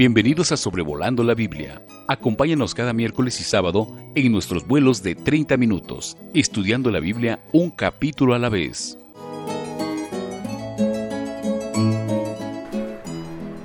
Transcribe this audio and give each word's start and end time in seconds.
Bienvenidos 0.00 0.50
a 0.50 0.56
Sobrevolando 0.56 1.22
la 1.22 1.34
Biblia. 1.34 1.82
Acompáñanos 2.08 2.74
cada 2.74 2.94
miércoles 2.94 3.38
y 3.38 3.44
sábado 3.44 3.86
en 4.14 4.32
nuestros 4.32 4.66
vuelos 4.66 5.02
de 5.02 5.14
30 5.14 5.58
minutos, 5.58 6.16
estudiando 6.32 6.90
la 6.90 7.00
Biblia 7.00 7.40
un 7.52 7.68
capítulo 7.68 8.32
a 8.32 8.38
la 8.38 8.48
vez. 8.48 8.96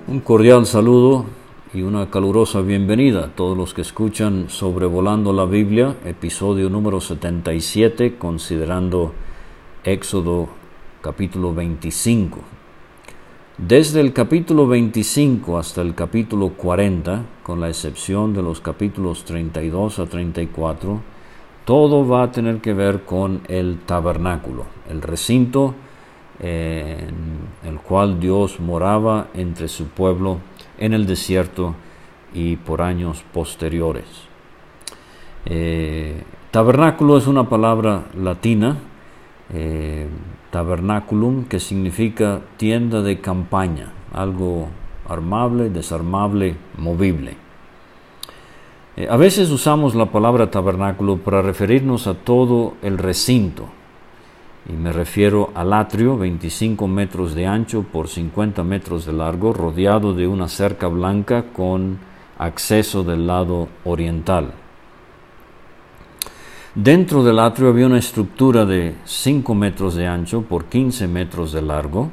Un 0.09 0.19
cordial 0.25 0.65
saludo 0.65 1.25
y 1.73 1.83
una 1.83 2.09
calurosa 2.09 2.59
bienvenida 2.59 3.27
a 3.27 3.29
todos 3.29 3.57
los 3.57 3.73
que 3.73 3.83
escuchan 3.83 4.49
Sobrevolando 4.49 5.31
la 5.31 5.45
Biblia, 5.45 5.95
episodio 6.03 6.69
número 6.69 6.99
77, 6.99 8.17
considerando 8.17 9.13
Éxodo 9.85 10.49
capítulo 11.01 11.53
25. 11.53 12.54
Desde 13.57 14.01
el 14.01 14.11
capítulo 14.11 14.67
25 14.67 15.57
hasta 15.57 15.81
el 15.81 15.95
capítulo 15.95 16.49
40, 16.49 17.23
con 17.41 17.61
la 17.61 17.69
excepción 17.69 18.33
de 18.33 18.41
los 18.41 18.59
capítulos 18.59 19.23
32 19.23 19.99
a 19.99 20.05
34, 20.07 20.99
todo 21.63 22.05
va 22.05 22.23
a 22.23 22.31
tener 22.33 22.59
que 22.59 22.73
ver 22.73 23.03
con 23.03 23.43
el 23.47 23.79
tabernáculo, 23.85 24.65
el 24.89 25.01
recinto 25.01 25.73
en 26.41 27.47
el 27.63 27.79
cual 27.79 28.19
Dios 28.19 28.59
moraba 28.59 29.29
entre 29.33 29.69
su 29.69 29.87
pueblo 29.87 30.39
en 30.77 30.93
el 30.93 31.05
desierto 31.05 31.75
y 32.33 32.57
por 32.57 32.81
años 32.81 33.23
posteriores. 33.31 34.03
Eh, 35.45 36.21
tabernáculo 36.51 37.17
es 37.17 37.25
una 37.25 37.47
palabra 37.47 38.03
latina, 38.17 38.77
eh, 39.53 40.07
tabernaculum, 40.55 41.43
que 41.51 41.59
significa 41.59 42.39
tienda 42.55 43.01
de 43.01 43.19
campaña, 43.19 43.91
algo 44.13 44.69
armable, 45.05 45.69
desarmable, 45.69 46.55
movible. 46.77 47.35
Eh, 48.95 49.05
a 49.09 49.17
veces 49.17 49.51
usamos 49.51 49.95
la 49.95 50.05
palabra 50.05 50.49
tabernáculo 50.49 51.17
para 51.17 51.41
referirnos 51.41 52.07
a 52.07 52.13
todo 52.13 52.75
el 52.81 52.97
recinto, 52.97 53.67
y 54.69 54.71
me 54.71 54.93
refiero 54.93 55.51
al 55.55 55.73
atrio, 55.73 56.17
25 56.17 56.87
metros 56.87 57.35
de 57.35 57.47
ancho 57.47 57.83
por 57.83 58.07
50 58.07 58.63
metros 58.63 59.05
de 59.05 59.11
largo, 59.11 59.51
rodeado 59.51 60.13
de 60.13 60.25
una 60.25 60.47
cerca 60.47 60.87
blanca 60.87 61.51
con 61.51 61.99
acceso 62.39 63.03
del 63.03 63.27
lado 63.27 63.67
oriental. 63.83 64.53
Dentro 66.75 67.23
del 67.23 67.39
atrio 67.39 67.69
había 67.69 67.85
una 67.85 67.99
estructura 67.99 68.65
de 68.65 68.95
5 69.05 69.55
metros 69.55 69.95
de 69.95 70.07
ancho 70.07 70.41
por 70.41 70.65
15 70.65 71.07
metros 71.07 71.53
de 71.53 71.61
largo 71.61 72.09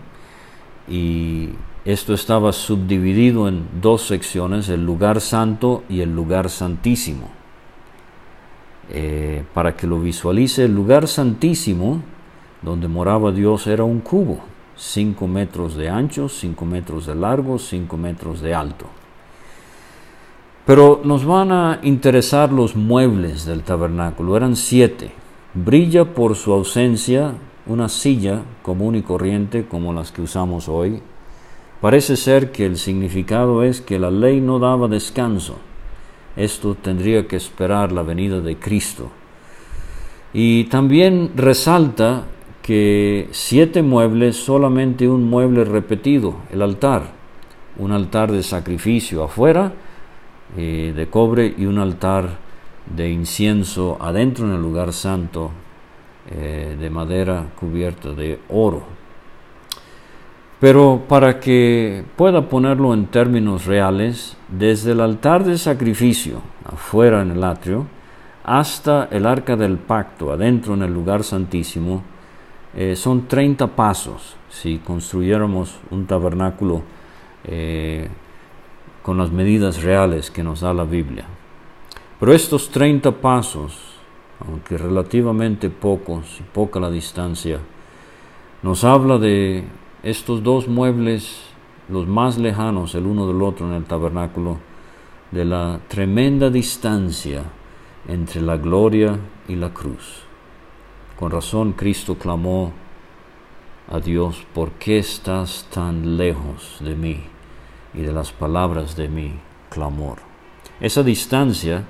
y 0.89 1.49
esto 1.85 2.15
estaba 2.15 2.53
subdividido 2.53 3.49
en 3.49 3.67
dos 3.81 4.03
secciones, 4.03 4.69
el 4.69 4.87
lugar 4.87 5.21
santo 5.21 5.83
y 5.89 6.01
el 6.01 6.15
lugar 6.15 6.49
santísimo. 6.49 7.29
Eh, 8.89 9.43
para 9.53 9.75
que 9.75 9.89
lo 9.89 9.99
visualice, 9.99 10.67
el 10.67 10.75
lugar 10.77 11.09
santísimo 11.09 12.01
donde 12.63 12.87
moraba 12.87 13.33
Dios 13.33 13.67
era 13.67 13.83
un 13.83 13.99
cubo, 13.99 14.45
5 14.77 15.27
metros 15.27 15.75
de 15.75 15.89
ancho, 15.89 16.29
5 16.29 16.65
metros 16.65 17.07
de 17.07 17.17
largo, 17.17 17.59
5 17.59 17.97
metros 17.97 18.41
de 18.41 18.55
alto. 18.55 18.87
Pero 20.65 21.01
nos 21.05 21.25
van 21.25 21.51
a 21.51 21.81
interesar 21.83 22.53
los 22.53 22.77
muebles 22.77 23.45
del 23.45 23.63
tabernáculo. 23.63 24.37
Eran 24.37 24.55
siete. 24.55 25.11
Brilla 25.55 26.15
por 26.15 26.37
su 26.37 26.53
ausencia 26.53 27.35
una 27.67 27.89
silla 27.89 28.43
común 28.63 28.97
y 28.97 29.03
corriente 29.03 29.67
como 29.67 29.93
las 29.93 30.13
que 30.13 30.23
usamos 30.23 30.69
hoy. 30.69 31.01
Parece 31.81 32.17
ser 32.17 32.53
que 32.53 32.65
el 32.65 32.77
significado 32.77 33.63
es 33.63 33.81
que 33.81 33.99
la 33.99 34.11
ley 34.11 34.41
no 34.41 34.59
daba 34.59 34.89
descanso. 34.89 35.57
Esto 36.37 36.75
tendría 36.75 37.27
que 37.27 37.37
esperar 37.37 37.93
la 37.93 38.03
venida 38.03 38.41
de 38.41 38.57
Cristo. 38.57 39.11
Y 40.33 40.65
también 40.65 41.33
resalta 41.37 42.25
que 42.63 43.29
siete 43.33 43.83
muebles, 43.83 44.37
solamente 44.37 45.09
un 45.09 45.29
mueble 45.29 45.65
repetido, 45.65 46.37
el 46.53 46.63
altar. 46.63 47.11
Un 47.79 47.91
altar 47.91 48.31
de 48.31 48.43
sacrificio 48.43 49.25
afuera 49.25 49.73
eh, 50.57 50.93
de 50.95 51.07
cobre 51.09 51.55
y 51.57 51.65
un 51.65 51.79
altar 51.79 52.29
de 52.95 53.11
incienso 53.11 53.97
adentro 54.01 54.45
en 54.47 54.53
el 54.53 54.61
lugar 54.61 54.93
santo 54.93 55.51
eh, 56.31 56.77
de 56.79 56.91
madera 56.91 57.47
cubierta 57.59 58.11
de 58.13 58.39
oro. 58.51 58.83
Pero 60.61 61.05
para 61.09 61.41
que 61.41 62.05
pueda 62.17 62.49
ponerlo 62.49 62.93
en 62.95 63.07
términos 63.07 63.67
reales, 63.67 64.37
desde 64.49 64.93
el 64.93 65.01
altar 65.01 65.43
de 65.43 65.57
sacrificio 65.59 66.43
afuera 66.65 67.23
en 67.23 67.31
el 67.31 67.43
atrio 67.43 67.87
hasta 68.45 69.09
el 69.11 69.27
arca 69.27 69.57
del 69.57 69.79
pacto 69.79 70.33
adentro 70.33 70.75
en 70.75 70.83
el 70.83 70.93
lugar 70.93 71.25
santísimo, 71.25 72.03
eh, 72.77 72.95
son 72.95 73.27
30 73.27 73.69
pasos 73.69 74.37
si 74.51 74.79
construyéramos 74.79 75.79
un 75.91 76.07
tabernáculo 76.07 76.83
con 79.03 79.19
las 79.19 79.33
medidas 79.33 79.83
reales 79.83 80.31
que 80.31 80.43
nos 80.43 80.61
da 80.61 80.73
la 80.73 80.85
Biblia. 80.85 81.27
Pero 82.21 82.33
estos 82.33 82.71
30 82.71 83.11
pasos, 83.21 83.97
aunque 84.47 84.79
relativamente 84.79 85.71
pocos 85.71 86.39
y 86.41 86.43
poca 86.45 86.79
la 86.79 86.91
distancia, 86.91 87.59
nos 88.63 88.85
habla 88.85 89.19
de 89.19 89.65
estos 90.03 90.43
dos 90.43 90.69
muebles, 90.69 91.43
los 91.89 92.07
más 92.07 92.39
lejanos 92.39 92.95
el 92.95 93.07
uno 93.07 93.27
del 93.27 93.43
otro 93.43 93.67
en 93.67 93.73
el 93.73 93.85
tabernáculo, 93.85 94.59
de 95.33 95.45
la 95.45 95.81
tremenda 95.89 96.51
distancia 96.51 97.43
entre 98.07 98.41
la 98.41 98.57
gloria 98.57 99.19
y 99.49 99.57
la 99.57 99.73
cruz. 99.73 100.23
Con 101.19 101.31
razón 101.31 101.73
Cristo 101.73 102.17
clamó 102.17 102.73
a 103.91 103.99
Dios, 103.99 104.47
¿por 104.55 104.73
qué 104.73 104.99
estás 104.99 105.69
tan 105.73 106.17
lejos 106.17 106.79
de 106.81 106.95
mí? 106.95 107.32
Y 107.95 108.03
de 108.03 108.13
las 108.13 108.33
palabras 108.33 108.97
de 108.97 109.09
mi 109.09 109.33
clamor. 109.71 110.19
Esa 110.81 111.03
distancia 111.03 111.85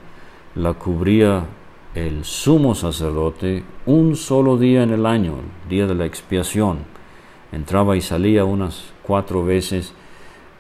la 0.54 0.74
cubría 0.74 1.46
el 1.94 2.24
sumo 2.24 2.74
sacerdote 2.74 3.64
un 3.86 4.16
solo 4.16 4.56
día 4.56 4.82
en 4.82 4.90
el 4.90 5.06
año, 5.06 5.34
el 5.64 5.68
día 5.68 5.86
de 5.86 5.94
la 5.94 6.06
expiación. 6.06 6.78
Entraba 7.52 7.96
y 7.96 8.00
salía 8.00 8.44
unas 8.44 8.92
cuatro 9.02 9.44
veces, 9.44 9.92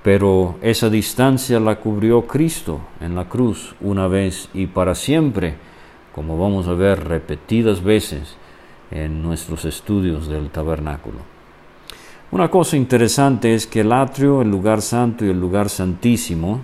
pero 0.02 0.56
esa 0.60 0.90
distancia 0.90 1.58
la 1.58 1.76
cubrió 1.76 2.26
Cristo 2.26 2.80
en 3.00 3.14
la 3.14 3.28
cruz 3.28 3.74
una 3.80 4.08
vez 4.08 4.50
y 4.52 4.66
para 4.66 4.94
siempre, 4.94 5.56
como 6.14 6.38
vamos 6.38 6.68
a 6.68 6.74
ver 6.74 7.08
repetidas 7.08 7.82
veces 7.82 8.36
en 8.90 9.22
nuestros 9.22 9.64
estudios 9.64 10.28
del 10.28 10.50
tabernáculo. 10.50 11.31
Una 12.32 12.50
cosa 12.50 12.78
interesante 12.78 13.54
es 13.54 13.66
que 13.66 13.80
el 13.80 13.92
atrio, 13.92 14.40
el 14.40 14.50
lugar 14.50 14.80
santo 14.80 15.26
y 15.26 15.28
el 15.28 15.38
lugar 15.38 15.68
santísimo, 15.68 16.60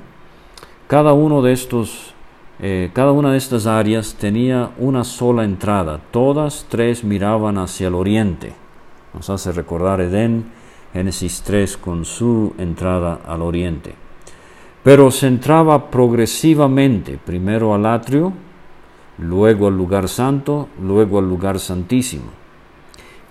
cada 0.87 1.12
uno 1.12 1.43
de 1.43 1.53
estos, 1.53 2.15
eh, 2.59 2.89
cada 2.95 3.12
una 3.12 3.33
de 3.33 3.37
estas 3.37 3.67
áreas 3.67 4.15
tenía 4.15 4.71
una 4.79 5.05
sola 5.05 5.45
entrada. 5.45 6.01
Todas 6.11 6.65
tres 6.71 7.05
miraban 7.05 7.59
hacia 7.59 7.89
el 7.89 7.97
oriente. 7.97 8.55
Nos 9.12 9.29
hace 9.29 9.53
recordar 9.53 10.01
Edén, 10.01 10.47
Génesis 10.95 11.43
3, 11.43 11.77
con 11.77 12.06
su 12.06 12.55
entrada 12.56 13.21
al 13.29 13.43
oriente. 13.43 13.95
Pero 14.83 15.11
se 15.11 15.27
entraba 15.27 15.91
progresivamente, 15.91 17.19
primero 17.23 17.75
al 17.75 17.85
atrio, 17.85 18.33
luego 19.19 19.67
al 19.67 19.77
lugar 19.77 20.09
santo, 20.09 20.71
luego 20.81 21.19
al 21.19 21.29
lugar 21.29 21.59
santísimo 21.59 22.47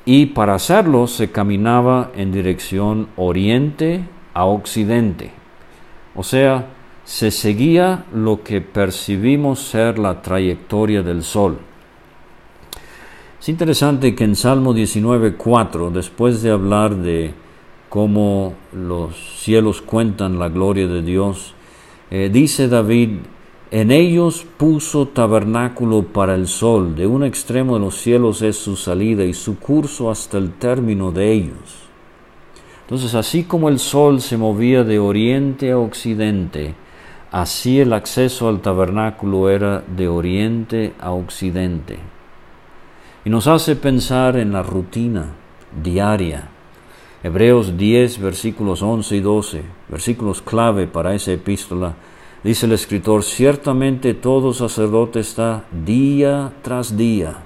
y 0.07 0.27
para 0.27 0.55
hacerlo 0.55 1.05
se 1.05 1.31
caminaba 1.31 2.11
en 2.15 2.31
dirección 2.31 3.09
oriente 3.17 4.05
a 4.33 4.45
occidente. 4.45 5.31
O 6.15 6.23
sea, 6.23 6.67
se 7.03 7.29
seguía 7.29 8.05
lo 8.13 8.41
que 8.41 8.61
percibimos 8.61 9.59
ser 9.59 9.99
la 9.99 10.21
trayectoria 10.21 11.03
del 11.03 11.23
sol. 11.23 11.57
Es 13.37 13.49
interesante 13.49 14.15
que 14.15 14.23
en 14.23 14.37
Salmo 14.37 14.73
19.4, 14.73 15.91
después 15.91 16.41
de 16.41 16.51
hablar 16.51 16.95
de 16.95 17.33
cómo 17.89 18.53
los 18.71 19.13
cielos 19.41 19.81
cuentan 19.81 20.39
la 20.39 20.47
gloria 20.47 20.87
de 20.87 21.01
Dios, 21.01 21.53
eh, 22.11 22.29
dice 22.31 22.69
David, 22.69 23.09
en 23.71 23.91
ellos 23.91 24.45
puso 24.57 25.07
tabernáculo 25.07 26.03
para 26.03 26.35
el 26.35 26.47
sol, 26.47 26.95
de 26.95 27.07
un 27.07 27.23
extremo 27.23 27.75
de 27.75 27.81
los 27.81 27.95
cielos 27.97 28.41
es 28.41 28.57
su 28.57 28.75
salida 28.75 29.25
y 29.25 29.33
su 29.33 29.59
curso 29.59 30.09
hasta 30.09 30.37
el 30.37 30.53
término 30.53 31.11
de 31.11 31.31
ellos. 31.31 31.87
Entonces, 32.81 33.13
así 33.15 33.43
como 33.43 33.67
el 33.67 33.79
sol 33.79 34.21
se 34.21 34.37
movía 34.37 34.83
de 34.83 34.99
oriente 34.99 35.71
a 35.71 35.77
occidente, 35.77 36.75
así 37.31 37.81
el 37.81 37.91
acceso 37.91 38.47
al 38.47 38.61
tabernáculo 38.61 39.49
era 39.49 39.81
de 39.81 40.07
oriente 40.07 40.93
a 40.99 41.11
occidente. 41.11 41.99
Y 43.25 43.29
nos 43.29 43.47
hace 43.47 43.75
pensar 43.75 44.37
en 44.37 44.53
la 44.53 44.63
rutina 44.63 45.33
diaria 45.83 46.49
Hebreos 47.23 47.75
10, 47.77 48.21
versículos 48.21 48.81
11 48.81 49.15
y 49.15 49.19
12, 49.19 49.61
versículos 49.89 50.41
clave 50.41 50.85
para 50.85 51.15
esa 51.15 51.31
epístola, 51.33 51.95
dice 52.43 52.65
el 52.65 52.71
escritor, 52.71 53.23
ciertamente 53.23 54.13
todo 54.13 54.53
sacerdote 54.53 55.19
está 55.19 55.65
día 55.71 56.53
tras 56.61 56.97
día 56.97 57.43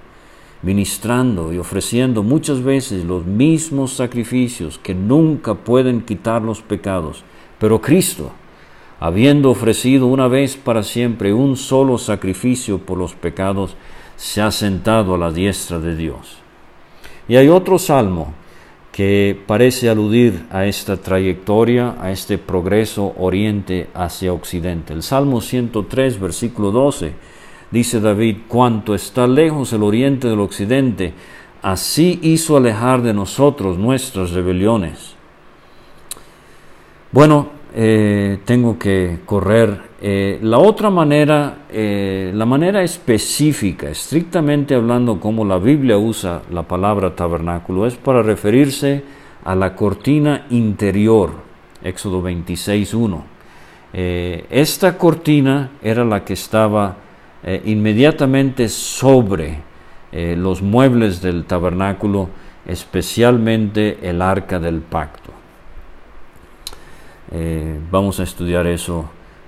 ministrando 0.64 1.52
y 1.54 1.58
ofreciendo 1.58 2.24
muchas 2.24 2.62
veces 2.62 3.04
los 3.04 3.26
mismos 3.26 3.94
sacrificios 3.94 4.78
que 4.78 4.94
nunca 4.94 5.56
pueden 5.56 6.02
quitar 6.02 6.42
los 6.42 6.62
pecados. 6.62 7.24
Pero 7.60 7.82
Cristo, 7.82 8.32
habiendo 9.00 9.50
ofrecido 9.50 10.08
una 10.08 10.28
vez 10.28 10.58
para 10.58 10.84
siempre 10.84 11.34
un 11.34 11.58
solo 11.58 11.98
sacrificio 11.98 12.80
por 12.80 12.98
los 12.98 13.14
pecados, 13.14 13.76
se 14.18 14.42
ha 14.42 14.52
sentado 14.52 15.16
a 15.16 15.18
la 15.18 15.32
diestra 15.32 15.80
de 15.80 15.96
Dios. 15.96 16.38
Y 17.28 17.38
hay 17.38 17.50
otro 17.50 17.80
salmo 17.80 18.34
que 18.92 19.40
parece 19.48 19.90
aludir 19.90 20.46
a 20.52 20.66
esta 20.66 20.98
trayectoria, 20.98 21.96
a 22.00 22.12
este 22.12 22.38
progreso 22.38 23.14
oriente 23.18 23.88
hacia 23.94 24.34
occidente. 24.34 24.94
El 24.94 25.04
Salmo 25.04 25.42
103, 25.42 26.20
versículo 26.20 26.72
12 26.72 27.14
Dice 27.72 28.02
David, 28.02 28.40
cuanto 28.50 28.94
está 28.94 29.26
lejos 29.28 29.72
el 29.72 29.82
oriente 29.84 30.28
del 30.28 30.42
occidente, 30.42 31.14
así 31.62 32.20
hizo 32.22 32.58
alejar 32.58 33.02
de 33.02 33.14
nosotros 33.14 33.78
nuestras 33.78 34.32
rebeliones. 34.32 35.16
Bueno, 37.14 37.50
eh, 37.74 38.40
tengo 38.44 38.78
que 38.78 39.20
correr. 39.26 39.92
Eh, 40.02 40.40
la 40.42 40.58
otra 40.58 40.90
manera, 40.90 41.66
eh, 41.72 42.32
la 42.34 42.46
manera 42.46 42.84
específica, 42.84 43.90
estrictamente 43.90 44.76
hablando 44.76 45.20
como 45.20 45.46
la 45.46 45.58
Biblia 45.58 45.98
usa 45.98 46.42
la 46.52 46.64
palabra 46.64 47.16
tabernáculo, 47.16 47.88
es 47.88 47.96
para 47.96 48.24
referirse 48.24 49.04
a 49.46 49.56
la 49.56 49.76
cortina 49.76 50.48
interior, 50.50 51.32
Éxodo 51.84 52.22
26.1. 52.22 53.24
esta 53.94 54.98
cortina 54.98 55.72
era 55.82 56.06
la 56.06 56.24
que 56.24 56.34
estaba 56.34 56.98
inmediatamente 57.66 58.70
sobre 58.70 59.60
los 60.14 60.62
muebles 60.62 61.22
del 61.22 61.46
tabernáculo, 61.46 62.30
especialmente 62.68 63.98
el 64.04 64.22
arca 64.22 64.60
del 64.60 64.82
pacto. 64.82 65.21
Eh, 67.32 67.80
vamos 67.90 68.20
a 68.20 68.24
estudiar 68.24 68.68
eso 68.68 69.06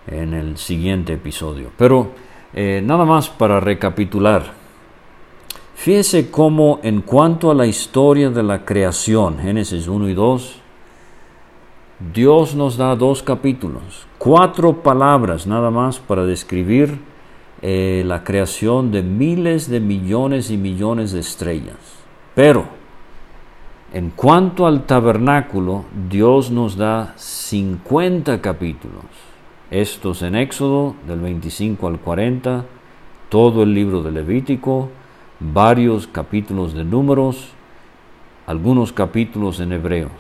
en 0.08 0.34
el 0.34 0.58
siguiente 0.58 1.14
episodio. 1.14 1.72
Pero 1.78 2.12
nada 2.54 3.04
más 3.04 3.30
para 3.30 3.60
recapitular. 3.60 4.44
Fíjese 5.76 6.30
cómo 6.30 6.80
en 6.84 7.02
cuanto 7.02 7.50
a 7.50 7.56
la 7.56 7.66
historia 7.66 8.30
de 8.30 8.44
la 8.44 8.64
creación, 8.64 9.40
Génesis 9.40 9.88
1 9.88 10.08
y 10.08 10.14
2, 10.14 10.62
Dios 12.14 12.56
nos 12.56 12.78
da 12.78 12.96
dos 12.96 13.24
capítulos, 13.24 14.08
cuatro 14.18 14.82
palabras 14.82 15.48
nada 15.48 15.72
más 15.72 16.00
para 16.00 16.26
describir 16.26 17.00
eh, 17.62 18.04
la 18.06 18.24
creación 18.24 18.92
de 18.92 19.04
miles 19.04 19.70
de 19.70 19.80
millones 19.80 20.52
y 20.52 20.58
millones 20.58 21.12
de 21.12 21.20
estrellas. 21.20 21.78
Pero, 22.36 22.66
en 23.94 24.10
cuanto 24.10 24.66
al 24.66 24.86
tabernáculo, 24.86 25.86
Dios 26.10 26.50
nos 26.50 26.76
da 26.76 27.14
50 27.16 28.42
capítulos. 28.42 29.06
Estos 29.70 30.24
en 30.24 30.36
Éxodo 30.36 30.96
del 31.08 31.20
25 31.20 31.88
al 31.88 32.00
40, 32.00 32.66
todo 33.30 33.62
el 33.62 33.76
libro 33.76 34.02
de 34.02 34.12
Levítico, 34.12 34.90
varios 35.40 36.08
capítulos 36.08 36.74
de 36.74 36.84
números, 36.84 37.50
algunos 38.48 38.92
capítulos 38.92 39.60
en 39.60 39.74
Hebreos. 39.74 40.12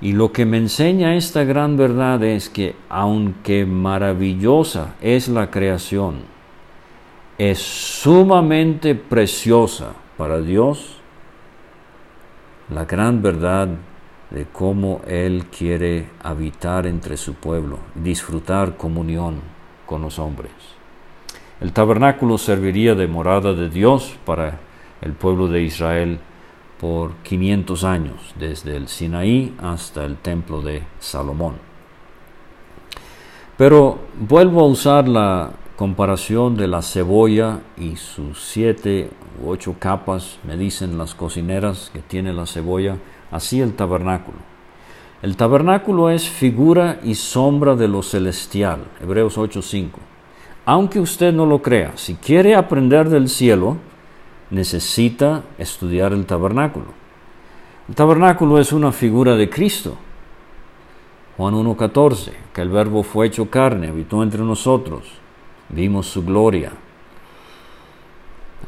Y 0.00 0.12
lo 0.12 0.32
que 0.32 0.46
me 0.46 0.56
enseña 0.56 1.14
esta 1.14 1.44
gran 1.44 1.76
verdad 1.76 2.24
es 2.24 2.48
que 2.48 2.74
aunque 2.88 3.66
maravillosa 3.66 4.94
es 5.02 5.28
la 5.28 5.50
creación, 5.50 6.20
es 7.36 7.58
sumamente 7.58 8.94
preciosa 8.94 9.92
para 10.16 10.40
Dios 10.40 10.95
la 12.70 12.84
gran 12.84 13.22
verdad 13.22 13.68
de 14.30 14.46
cómo 14.46 15.00
Él 15.06 15.46
quiere 15.56 16.08
habitar 16.22 16.86
entre 16.86 17.16
su 17.16 17.34
pueblo, 17.34 17.78
disfrutar 17.94 18.76
comunión 18.76 19.40
con 19.86 20.02
los 20.02 20.18
hombres. 20.18 20.52
El 21.60 21.72
tabernáculo 21.72 22.38
serviría 22.38 22.94
de 22.94 23.06
morada 23.06 23.54
de 23.54 23.70
Dios 23.70 24.16
para 24.24 24.58
el 25.00 25.12
pueblo 25.12 25.48
de 25.48 25.62
Israel 25.62 26.18
por 26.80 27.14
500 27.22 27.84
años, 27.84 28.34
desde 28.38 28.76
el 28.76 28.88
Sinaí 28.88 29.54
hasta 29.62 30.04
el 30.04 30.16
templo 30.16 30.60
de 30.60 30.82
Salomón. 30.98 31.54
Pero 33.56 33.98
vuelvo 34.18 34.60
a 34.60 34.66
usar 34.66 35.08
la 35.08 35.50
comparación 35.76 36.56
de 36.56 36.68
la 36.68 36.80
cebolla 36.80 37.60
y 37.76 37.96
sus 37.96 38.42
siete 38.42 39.10
u 39.42 39.50
ocho 39.50 39.76
capas, 39.78 40.38
me 40.44 40.56
dicen 40.56 40.96
las 40.96 41.14
cocineras 41.14 41.90
que 41.92 42.00
tiene 42.00 42.32
la 42.32 42.46
cebolla, 42.46 42.96
así 43.30 43.60
el 43.60 43.74
tabernáculo. 43.74 44.38
El 45.22 45.36
tabernáculo 45.36 46.10
es 46.10 46.28
figura 46.28 46.98
y 47.04 47.14
sombra 47.14 47.76
de 47.76 47.88
lo 47.88 48.02
celestial, 48.02 48.84
Hebreos 49.02 49.36
8:5. 49.36 49.98
Aunque 50.64 50.98
usted 50.98 51.32
no 51.32 51.46
lo 51.46 51.60
crea, 51.62 51.92
si 51.96 52.14
quiere 52.14 52.54
aprender 52.54 53.08
del 53.08 53.28
cielo, 53.28 53.76
necesita 54.50 55.42
estudiar 55.58 56.12
el 56.12 56.26
tabernáculo. 56.26 56.86
El 57.88 57.94
tabernáculo 57.94 58.58
es 58.58 58.72
una 58.72 58.92
figura 58.92 59.36
de 59.36 59.48
Cristo. 59.48 59.96
Juan 61.36 61.54
1.14, 61.54 62.32
que 62.54 62.62
el 62.62 62.70
verbo 62.70 63.02
fue 63.02 63.26
hecho 63.26 63.50
carne, 63.50 63.88
habitó 63.88 64.22
entre 64.22 64.42
nosotros, 64.42 65.04
vimos 65.68 66.06
su 66.06 66.24
gloria. 66.24 66.72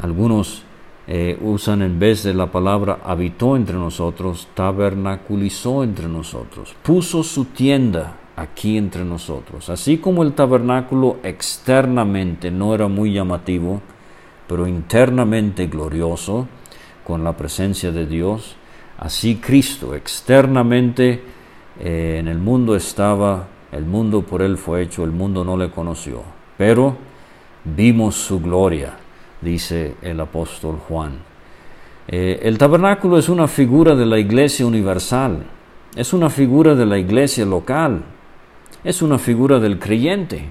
Algunos 0.00 0.62
eh, 1.06 1.38
usan 1.40 1.82
en 1.82 1.98
vez 1.98 2.22
de 2.22 2.34
la 2.34 2.52
palabra 2.52 3.00
habitó 3.04 3.56
entre 3.56 3.76
nosotros, 3.76 4.48
tabernaculizó 4.54 5.82
entre 5.82 6.08
nosotros, 6.08 6.74
puso 6.82 7.22
su 7.22 7.46
tienda 7.46 8.16
aquí 8.36 8.76
entre 8.76 9.04
nosotros. 9.04 9.68
Así 9.70 9.98
como 9.98 10.22
el 10.22 10.34
tabernáculo 10.34 11.16
externamente 11.22 12.50
no 12.50 12.74
era 12.74 12.88
muy 12.88 13.12
llamativo, 13.12 13.80
pero 14.46 14.66
internamente 14.66 15.66
glorioso 15.66 16.46
con 17.04 17.24
la 17.24 17.36
presencia 17.36 17.90
de 17.90 18.06
Dios. 18.06 18.56
Así 18.98 19.36
Cristo 19.36 19.94
externamente 19.94 21.22
eh, 21.81 22.17
en 22.19 22.28
el 22.28 22.38
mundo 22.38 22.76
estaba, 22.76 23.48
el 23.72 23.84
mundo 23.84 24.22
por 24.22 24.43
él 24.43 24.58
fue 24.58 24.82
hecho, 24.82 25.05
el 25.05 25.12
mundo 25.12 25.44
no 25.44 25.56
le 25.56 25.70
conoció, 25.70 26.22
pero 26.58 26.96
vimos 27.65 28.17
su 28.17 28.41
gloria, 28.41 28.94
dice 29.41 29.94
el 30.03 30.20
apóstol 30.20 30.79
Juan. 30.88 31.20
Eh, 32.08 32.41
el 32.43 32.58
tabernáculo 32.58 33.17
es 33.17 33.29
una 33.29 33.46
figura 33.46 33.94
de 33.94 34.05
la 34.05 34.19
iglesia 34.19 34.67
universal, 34.67 35.44
es 35.94 36.12
una 36.12 36.29
figura 36.29 36.74
de 36.74 36.84
la 36.84 36.98
iglesia 36.98 37.46
local, 37.46 38.03
es 38.82 39.00
una 39.00 39.19
figura 39.19 39.60
del 39.60 39.79
creyente. 39.79 40.50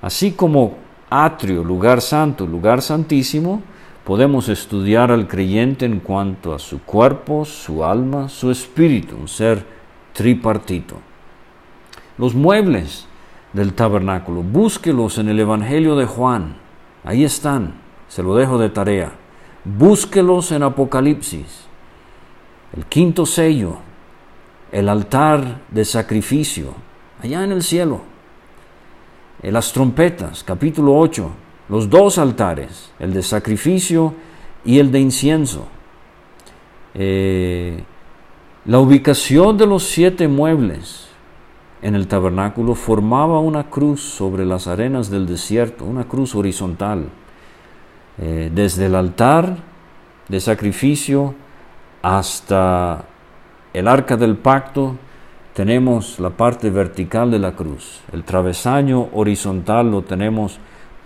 Así 0.00 0.32
como 0.32 0.78
atrio, 1.10 1.62
lugar 1.62 2.00
santo, 2.00 2.46
lugar 2.46 2.80
santísimo, 2.80 3.62
podemos 4.04 4.48
estudiar 4.48 5.12
al 5.12 5.28
creyente 5.28 5.84
en 5.84 6.00
cuanto 6.00 6.54
a 6.54 6.58
su 6.58 6.82
cuerpo, 6.82 7.44
su 7.44 7.84
alma, 7.84 8.28
su 8.30 8.50
espíritu, 8.50 9.16
un 9.16 9.28
ser 9.28 9.64
tripartito. 10.12 10.96
Los 12.18 12.34
muebles 12.34 13.06
del 13.52 13.74
tabernáculo, 13.74 14.42
búsquelos 14.42 15.18
en 15.18 15.28
el 15.28 15.40
Evangelio 15.40 15.96
de 15.96 16.06
Juan, 16.06 16.56
ahí 17.04 17.24
están, 17.24 17.74
se 18.08 18.22
lo 18.22 18.34
dejo 18.34 18.58
de 18.58 18.70
tarea. 18.70 19.12
Búsquelos 19.64 20.52
en 20.52 20.62
Apocalipsis, 20.62 21.66
el 22.76 22.86
quinto 22.86 23.26
sello, 23.26 23.76
el 24.72 24.88
altar 24.88 25.60
de 25.70 25.84
sacrificio, 25.84 26.74
allá 27.22 27.44
en 27.44 27.52
el 27.52 27.62
cielo. 27.62 28.00
Las 29.42 29.72
trompetas, 29.72 30.42
capítulo 30.44 30.96
8, 30.96 31.30
los 31.68 31.90
dos 31.90 32.18
altares, 32.18 32.92
el 32.98 33.12
de 33.12 33.22
sacrificio 33.22 34.14
y 34.64 34.78
el 34.78 34.90
de 34.90 35.00
incienso. 35.00 35.66
Eh, 36.94 37.82
la 38.64 38.78
ubicación 38.78 39.56
de 39.58 39.66
los 39.66 39.82
siete 39.82 40.28
muebles 40.28 41.08
en 41.82 41.96
el 41.96 42.06
tabernáculo 42.06 42.74
formaba 42.74 43.40
una 43.40 43.64
cruz 43.68 44.00
sobre 44.00 44.46
las 44.46 44.68
arenas 44.68 45.10
del 45.10 45.26
desierto, 45.26 45.84
una 45.84 46.04
cruz 46.04 46.34
horizontal, 46.34 47.08
eh, 48.18 48.50
desde 48.54 48.86
el 48.86 48.94
altar 48.94 49.56
de 50.28 50.40
sacrificio 50.40 51.34
hasta 52.02 53.04
el 53.72 53.88
arca 53.88 54.16
del 54.16 54.36
pacto, 54.36 54.96
tenemos 55.54 56.18
la 56.20 56.30
parte 56.30 56.70
vertical 56.70 57.30
de 57.30 57.38
la 57.38 57.52
cruz. 57.52 58.00
El 58.12 58.24
travesaño 58.24 59.08
horizontal 59.12 59.90
lo 59.90 60.02
tenemos 60.02 60.58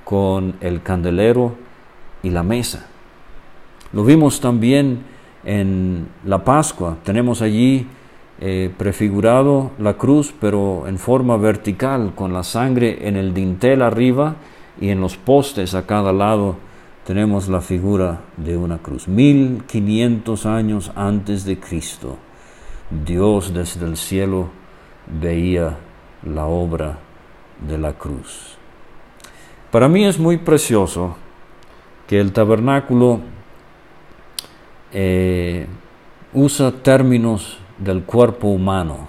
con 0.04 0.56
el 0.60 0.82
candelero 0.82 1.54
y 2.22 2.30
la 2.30 2.42
mesa. 2.42 2.86
Lo 3.92 4.04
vimos 4.04 4.40
también 4.40 5.00
en 5.44 6.08
la 6.24 6.44
Pascua. 6.44 6.98
Tenemos 7.02 7.40
allí 7.40 7.86
eh, 8.40 8.70
prefigurado 8.76 9.70
la 9.78 9.94
cruz, 9.94 10.34
pero 10.38 10.86
en 10.86 10.98
forma 10.98 11.36
vertical, 11.36 12.12
con 12.14 12.32
la 12.32 12.42
sangre 12.42 13.08
en 13.08 13.16
el 13.16 13.32
dintel 13.32 13.80
arriba 13.80 14.36
y 14.80 14.90
en 14.90 15.00
los 15.00 15.16
postes 15.16 15.74
a 15.74 15.86
cada 15.86 16.12
lado 16.12 16.56
tenemos 17.06 17.48
la 17.48 17.60
figura 17.60 18.20
de 18.36 18.56
una 18.56 18.78
cruz. 18.78 19.08
1500 19.08 20.44
años 20.44 20.92
antes 20.96 21.44
de 21.44 21.58
Cristo, 21.58 22.16
Dios 22.90 23.54
desde 23.54 23.86
el 23.86 23.96
cielo 23.96 24.48
veía 25.20 25.78
la 26.22 26.46
obra 26.46 26.98
de 27.66 27.78
la 27.78 27.92
cruz. 27.94 28.58
Para 29.70 29.88
mí 29.88 30.04
es 30.04 30.18
muy 30.18 30.36
precioso 30.36 31.16
que 32.06 32.20
el 32.20 32.32
tabernáculo 32.32 33.20
eh, 34.92 35.66
usa 36.34 36.70
términos 36.70 37.58
del 37.78 38.04
cuerpo 38.04 38.48
humano. 38.48 39.08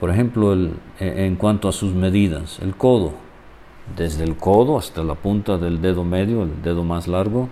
Por 0.00 0.10
ejemplo, 0.10 0.56
en 1.00 1.36
cuanto 1.36 1.68
a 1.68 1.72
sus 1.72 1.94
medidas, 1.94 2.58
el 2.60 2.76
codo, 2.76 3.12
desde 3.96 4.24
el 4.24 4.36
codo 4.36 4.78
hasta 4.78 5.02
la 5.02 5.14
punta 5.14 5.58
del 5.58 5.80
dedo 5.80 6.04
medio, 6.04 6.42
el 6.42 6.62
dedo 6.62 6.84
más 6.84 7.06
largo, 7.06 7.48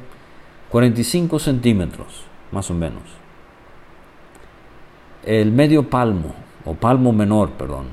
45 0.71 1.39
centímetros, 1.39 2.25
más 2.51 2.71
o 2.71 2.75
menos. 2.75 3.03
El 5.25 5.53
medio 5.53 5.89
palmo, 5.89 6.35
o 6.65 6.75
palmo 6.75 7.13
menor, 7.13 7.51
perdón, 7.51 7.87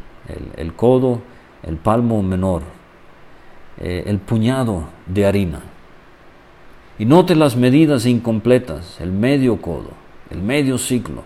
el, 0.55 0.73
codo, 0.73 1.21
el 1.63 1.77
palmo 1.77 2.23
menor, 2.23 2.63
eh, 3.77 4.03
el 4.07 4.17
puñado 4.19 4.85
de 5.05 5.25
harina. 5.25 5.61
Y 6.97 7.05
note 7.05 7.35
las 7.35 7.55
medidas 7.55 8.05
incompletas, 8.05 8.99
el 8.99 9.11
medio 9.11 9.61
codo, 9.61 9.91
el 10.29 10.41
medio 10.41 10.77
ciclo. 10.77 11.23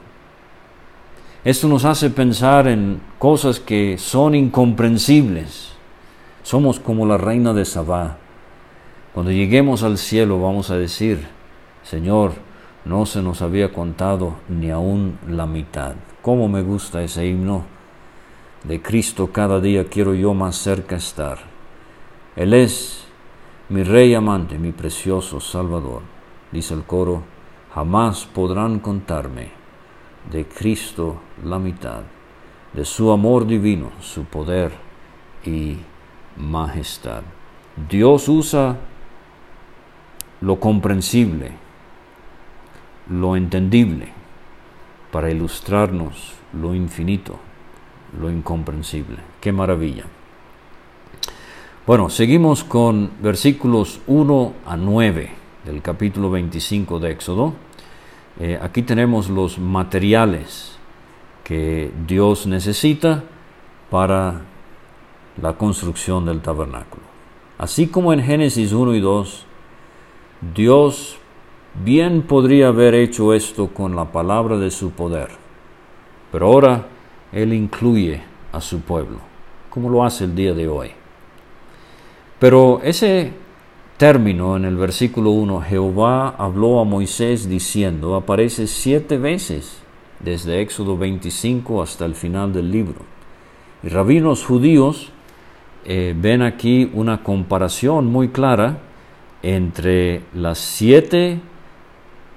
Esto 1.45 1.69
nos 1.69 1.85
hace 1.85 2.09
pensar 2.09 2.67
en 2.67 2.99
cosas 3.17 3.61
que 3.61 3.97
son 3.97 4.35
incomprensibles 4.35 5.75
somos 6.45 6.79
como 6.79 7.07
la 7.07 7.17
reina 7.17 7.53
de 7.53 7.65
Sabá. 7.65 8.17
Cuando 9.15 9.31
lleguemos 9.31 9.81
al 9.81 9.97
cielo 9.97 10.39
vamos 10.39 10.69
a 10.69 10.77
decir, 10.77 11.27
Señor, 11.81 12.33
no 12.85 13.07
se 13.07 13.23
nos 13.23 13.41
había 13.41 13.73
contado 13.73 14.35
ni 14.47 14.69
aún 14.69 15.17
la 15.27 15.47
mitad. 15.47 15.95
¿Cómo 16.21 16.47
me 16.47 16.61
gusta 16.61 17.01
ese 17.01 17.25
himno? 17.25 17.63
De 18.63 18.79
Cristo 18.79 19.31
cada 19.31 19.59
día 19.59 19.85
quiero 19.85 20.13
yo 20.13 20.35
más 20.35 20.55
cerca 20.55 20.97
estar. 20.97 21.39
Él 22.35 22.53
es 22.53 23.05
mi 23.69 23.81
Rey 23.81 24.13
amante, 24.13 24.59
mi 24.59 24.71
precioso 24.71 25.39
Salvador. 25.39 26.03
Dice 26.51 26.75
el 26.75 26.83
coro, 26.83 27.23
jamás 27.73 28.25
podrán 28.25 28.79
contarme 28.79 29.49
de 30.31 30.45
Cristo 30.45 31.21
la 31.43 31.59
mitad, 31.59 32.01
de 32.73 32.85
su 32.85 33.11
amor 33.11 33.45
divino, 33.47 33.91
su 34.01 34.25
poder 34.25 34.71
y 35.45 35.77
majestad. 36.37 37.23
Dios 37.89 38.27
usa 38.29 38.77
lo 40.41 40.59
comprensible, 40.59 41.51
lo 43.09 43.35
entendible, 43.35 44.09
para 45.11 45.31
ilustrarnos 45.31 46.33
lo 46.53 46.75
infinito, 46.75 47.37
lo 48.19 48.29
incomprensible. 48.29 49.17
Qué 49.41 49.51
maravilla. 49.51 50.03
Bueno, 51.87 52.09
seguimos 52.09 52.63
con 52.63 53.11
versículos 53.21 54.01
1 54.07 54.53
a 54.65 54.75
9 54.75 55.29
del 55.65 55.81
capítulo 55.81 56.31
25 56.31 56.99
de 56.99 57.11
Éxodo. 57.11 57.53
Eh, 58.39 58.59
aquí 58.61 58.81
tenemos 58.81 59.29
los 59.29 59.59
materiales 59.59 60.74
que 61.45 61.91
Dios 62.07 62.47
necesita 62.47 63.23
para 63.91 64.41
la 65.41 65.53
construcción 65.53 66.25
del 66.25 66.41
tabernáculo. 66.41 67.03
Así 67.59 67.87
como 67.87 68.11
en 68.11 68.21
Génesis 68.21 68.73
1 68.73 68.95
y 68.95 68.99
2, 68.99 69.45
Dios 70.55 71.17
bien 71.83 72.23
podría 72.23 72.69
haber 72.69 72.95
hecho 72.95 73.33
esto 73.33 73.67
con 73.67 73.95
la 73.95 74.11
palabra 74.11 74.57
de 74.57 74.71
su 74.71 74.91
poder, 74.91 75.29
pero 76.31 76.47
ahora 76.47 76.87
Él 77.31 77.53
incluye 77.53 78.23
a 78.51 78.59
su 78.59 78.81
pueblo, 78.81 79.19
como 79.69 79.89
lo 79.89 80.03
hace 80.03 80.23
el 80.23 80.35
día 80.35 80.53
de 80.55 80.67
hoy. 80.67 80.91
Pero 82.39 82.81
ese 82.83 83.31
término 83.97 84.57
en 84.57 84.65
el 84.65 84.77
versículo 84.77 85.29
1, 85.29 85.61
Jehová 85.61 86.29
habló 86.29 86.79
a 86.79 86.85
Moisés 86.85 87.47
diciendo, 87.47 88.15
aparece 88.15 88.65
siete 88.65 89.19
veces 89.19 89.84
desde 90.25 90.59
Éxodo 90.59 90.97
25 90.97 91.81
hasta 91.81 92.03
el 92.03 92.15
final 92.15 92.51
del 92.51 92.71
libro. 92.71 92.99
Y 93.83 93.89
rabinos 93.89 94.43
judíos 94.43 95.11
eh, 95.85 96.15
ven 96.17 96.41
aquí 96.41 96.89
una 96.93 97.23
comparación 97.23 98.07
muy 98.07 98.29
clara 98.29 98.79
entre 99.43 100.23
las 100.33 100.57
siete, 100.57 101.39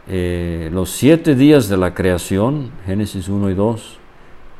eh, 0.07 0.69
los 0.71 0.91
siete 0.91 1.35
días 1.35 1.71
de 1.71 1.79
la 1.79 1.95
creación, 1.95 2.71
Génesis 2.85 3.29
1 3.29 3.51
y 3.51 3.55
2, 3.55 3.99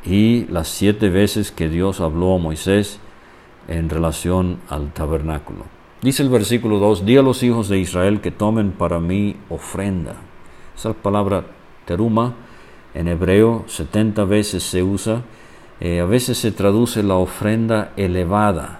y 0.05 0.45
las 0.45 0.67
siete 0.67 1.09
veces 1.09 1.51
que 1.51 1.69
Dios 1.69 2.01
habló 2.01 2.35
a 2.35 2.39
Moisés 2.39 2.99
en 3.67 3.89
relación 3.89 4.59
al 4.69 4.91
tabernáculo. 4.91 5.65
Dice 6.01 6.23
el 6.23 6.29
versículo 6.29 6.79
2, 6.79 7.05
di 7.05 7.17
a 7.17 7.21
los 7.21 7.43
hijos 7.43 7.69
de 7.69 7.77
Israel 7.77 8.21
que 8.21 8.31
tomen 8.31 8.71
para 8.71 8.99
mí 8.99 9.35
ofrenda. 9.49 10.15
Esa 10.75 10.93
palabra 10.93 11.43
teruma 11.85 12.33
en 12.93 13.07
hebreo 13.07 13.65
70 13.67 14.23
veces 14.25 14.63
se 14.63 14.83
usa 14.83 15.23
eh, 15.79 16.01
a 16.01 16.05
veces 16.05 16.37
se 16.37 16.51
traduce 16.51 17.03
la 17.03 17.15
ofrenda 17.15 17.93
elevada. 17.95 18.79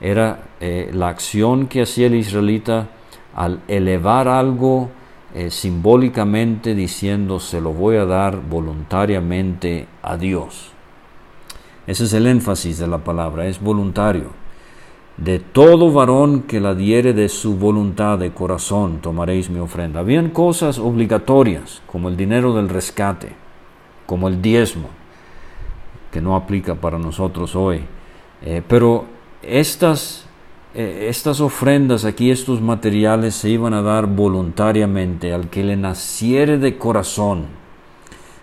Era 0.00 0.48
eh, 0.60 0.90
la 0.92 1.08
acción 1.08 1.68
que 1.68 1.82
hacía 1.82 2.08
el 2.08 2.16
israelita 2.16 2.88
al 3.34 3.60
elevar 3.68 4.26
algo 4.26 4.90
eh, 5.32 5.50
simbólicamente 5.50 6.74
diciendo 6.74 7.38
se 7.40 7.60
lo 7.60 7.72
voy 7.72 7.96
a 7.96 8.04
dar 8.04 8.40
voluntariamente 8.40 9.86
a 10.02 10.16
Dios. 10.16 10.70
Ese 11.86 12.04
es 12.04 12.12
el 12.14 12.26
énfasis 12.26 12.78
de 12.78 12.86
la 12.88 12.98
palabra, 12.98 13.46
es 13.46 13.60
voluntario. 13.60 14.43
De 15.16 15.38
todo 15.38 15.92
varón 15.92 16.42
que 16.42 16.58
la 16.58 16.74
diere 16.74 17.12
de 17.12 17.28
su 17.28 17.56
voluntad 17.56 18.18
de 18.18 18.32
corazón 18.32 18.98
tomaréis 19.00 19.48
mi 19.48 19.60
ofrenda. 19.60 20.00
Habían 20.00 20.30
cosas 20.30 20.78
obligatorias, 20.80 21.82
como 21.86 22.08
el 22.08 22.16
dinero 22.16 22.52
del 22.52 22.68
rescate, 22.68 23.28
como 24.06 24.26
el 24.26 24.42
diezmo, 24.42 24.88
que 26.10 26.20
no 26.20 26.34
aplica 26.34 26.74
para 26.74 26.98
nosotros 26.98 27.54
hoy. 27.54 27.82
Eh, 28.42 28.60
pero 28.66 29.04
estas, 29.40 30.26
eh, 30.74 31.06
estas 31.08 31.40
ofrendas 31.40 32.04
aquí, 32.04 32.32
estos 32.32 32.60
materiales 32.60 33.36
se 33.36 33.50
iban 33.50 33.72
a 33.72 33.82
dar 33.82 34.06
voluntariamente 34.06 35.32
al 35.32 35.48
que 35.48 35.62
le 35.62 35.76
naciere 35.76 36.58
de 36.58 36.76
corazón. 36.76 37.44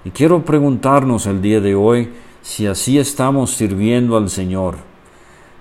Y 0.06 0.12
quiero 0.12 0.46
preguntarnos 0.46 1.28
el 1.28 1.42
día 1.42 1.60
de 1.60 1.76
hoy 1.76 2.10
si 2.42 2.66
así 2.66 2.98
estamos 2.98 3.52
sirviendo 3.52 4.16
al 4.18 4.30
Señor, 4.30 4.78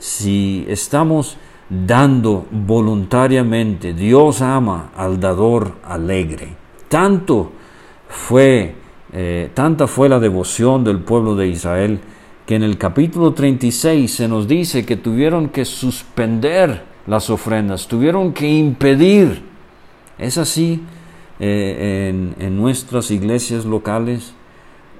si 0.00 0.64
estamos 0.68 1.36
dando 1.68 2.46
voluntariamente. 2.50 3.92
Dios 3.92 4.42
ama 4.42 4.90
al 4.96 5.20
dador 5.20 5.76
alegre. 5.84 6.56
Tanto 6.88 7.52
fue 8.08 8.74
eh, 9.12 9.50
tanta 9.54 9.86
fue 9.86 10.08
la 10.08 10.20
devoción 10.20 10.84
del 10.84 11.00
pueblo 11.00 11.34
de 11.34 11.48
Israel 11.48 12.00
que 12.46 12.54
en 12.54 12.62
el 12.62 12.78
capítulo 12.78 13.32
36 13.32 14.12
se 14.12 14.28
nos 14.28 14.48
dice 14.48 14.84
que 14.84 14.96
tuvieron 14.96 15.48
que 15.48 15.64
suspender 15.64 16.82
las 17.06 17.30
ofrendas, 17.30 17.86
tuvieron 17.86 18.32
que 18.32 18.48
impedir. 18.48 19.42
¿Es 20.18 20.38
así 20.38 20.82
eh, 21.38 22.10
en, 22.10 22.34
en 22.44 22.56
nuestras 22.56 23.10
iglesias 23.10 23.64
locales? 23.64 24.34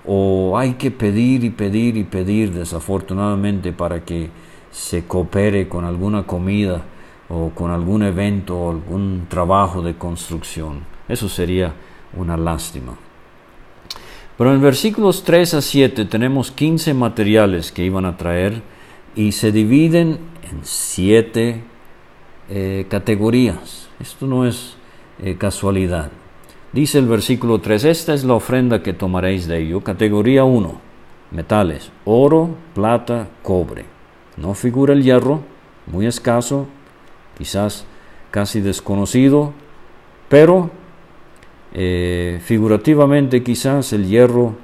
¿O 0.07 0.57
hay 0.59 0.75
que 0.75 0.91
pedir 0.91 1.45
y 1.45 1.51
pedir 1.51 1.97
y 1.97 2.05
pedir 2.05 2.53
desafortunadamente 2.53 3.73
para 3.73 4.05
que 4.05 4.31
se 4.71 5.07
coopere 5.07 5.69
con 5.69 5.85
alguna 5.85 6.25
comida 6.25 6.83
o 7.29 7.51
con 7.51 7.71
algún 7.71 8.03
evento 8.03 8.59
o 8.59 8.71
algún 8.71 9.27
trabajo 9.29 9.83
de 9.83 9.97
construcción? 9.97 10.85
Eso 11.09 11.29
sería 11.29 11.75
una 12.17 12.37
lástima. 12.37 12.97
Pero 14.37 14.55
en 14.55 14.63
versículos 14.63 15.23
3 15.23 15.55
a 15.55 15.61
7 15.61 16.05
tenemos 16.07 16.51
15 16.51 16.95
materiales 16.95 17.73
que 17.73 17.85
iban 17.85 18.07
a 18.07 18.17
traer 18.17 18.63
y 19.15 19.33
se 19.33 19.53
dividen 19.53 20.19
en 20.51 20.61
siete 20.63 21.63
eh, 22.49 22.87
categorías. 22.89 23.89
Esto 24.01 24.27
no 24.27 24.47
es 24.47 24.77
eh, 25.23 25.37
casualidad. 25.37 26.11
Dice 26.73 26.99
el 26.99 27.07
versículo 27.07 27.61
3, 27.61 27.85
esta 27.85 28.15
es 28.15 28.25
la 28.25 28.35
ofrenda 28.35 28.83
que 28.83 28.93
tomaréis 28.93 29.47
de 29.47 29.59
ello. 29.59 29.83
Categoría 29.83 30.45
1, 30.45 30.81
metales, 31.33 31.91
oro, 32.05 32.51
plata, 32.75 33.29
cobre. 33.43 33.85
No 34.41 34.55
figura 34.55 34.95
el 34.95 35.03
hierro, 35.03 35.41
muy 35.87 36.07
escaso, 36.07 36.67
quizás 37.37 37.85
casi 38.31 38.61
desconocido, 38.61 39.53
pero 40.29 40.71
Eh, 41.73 42.41
figurativamente 42.43 43.45
quizás 43.45 43.93
el 43.93 44.09
hierro 44.09 44.57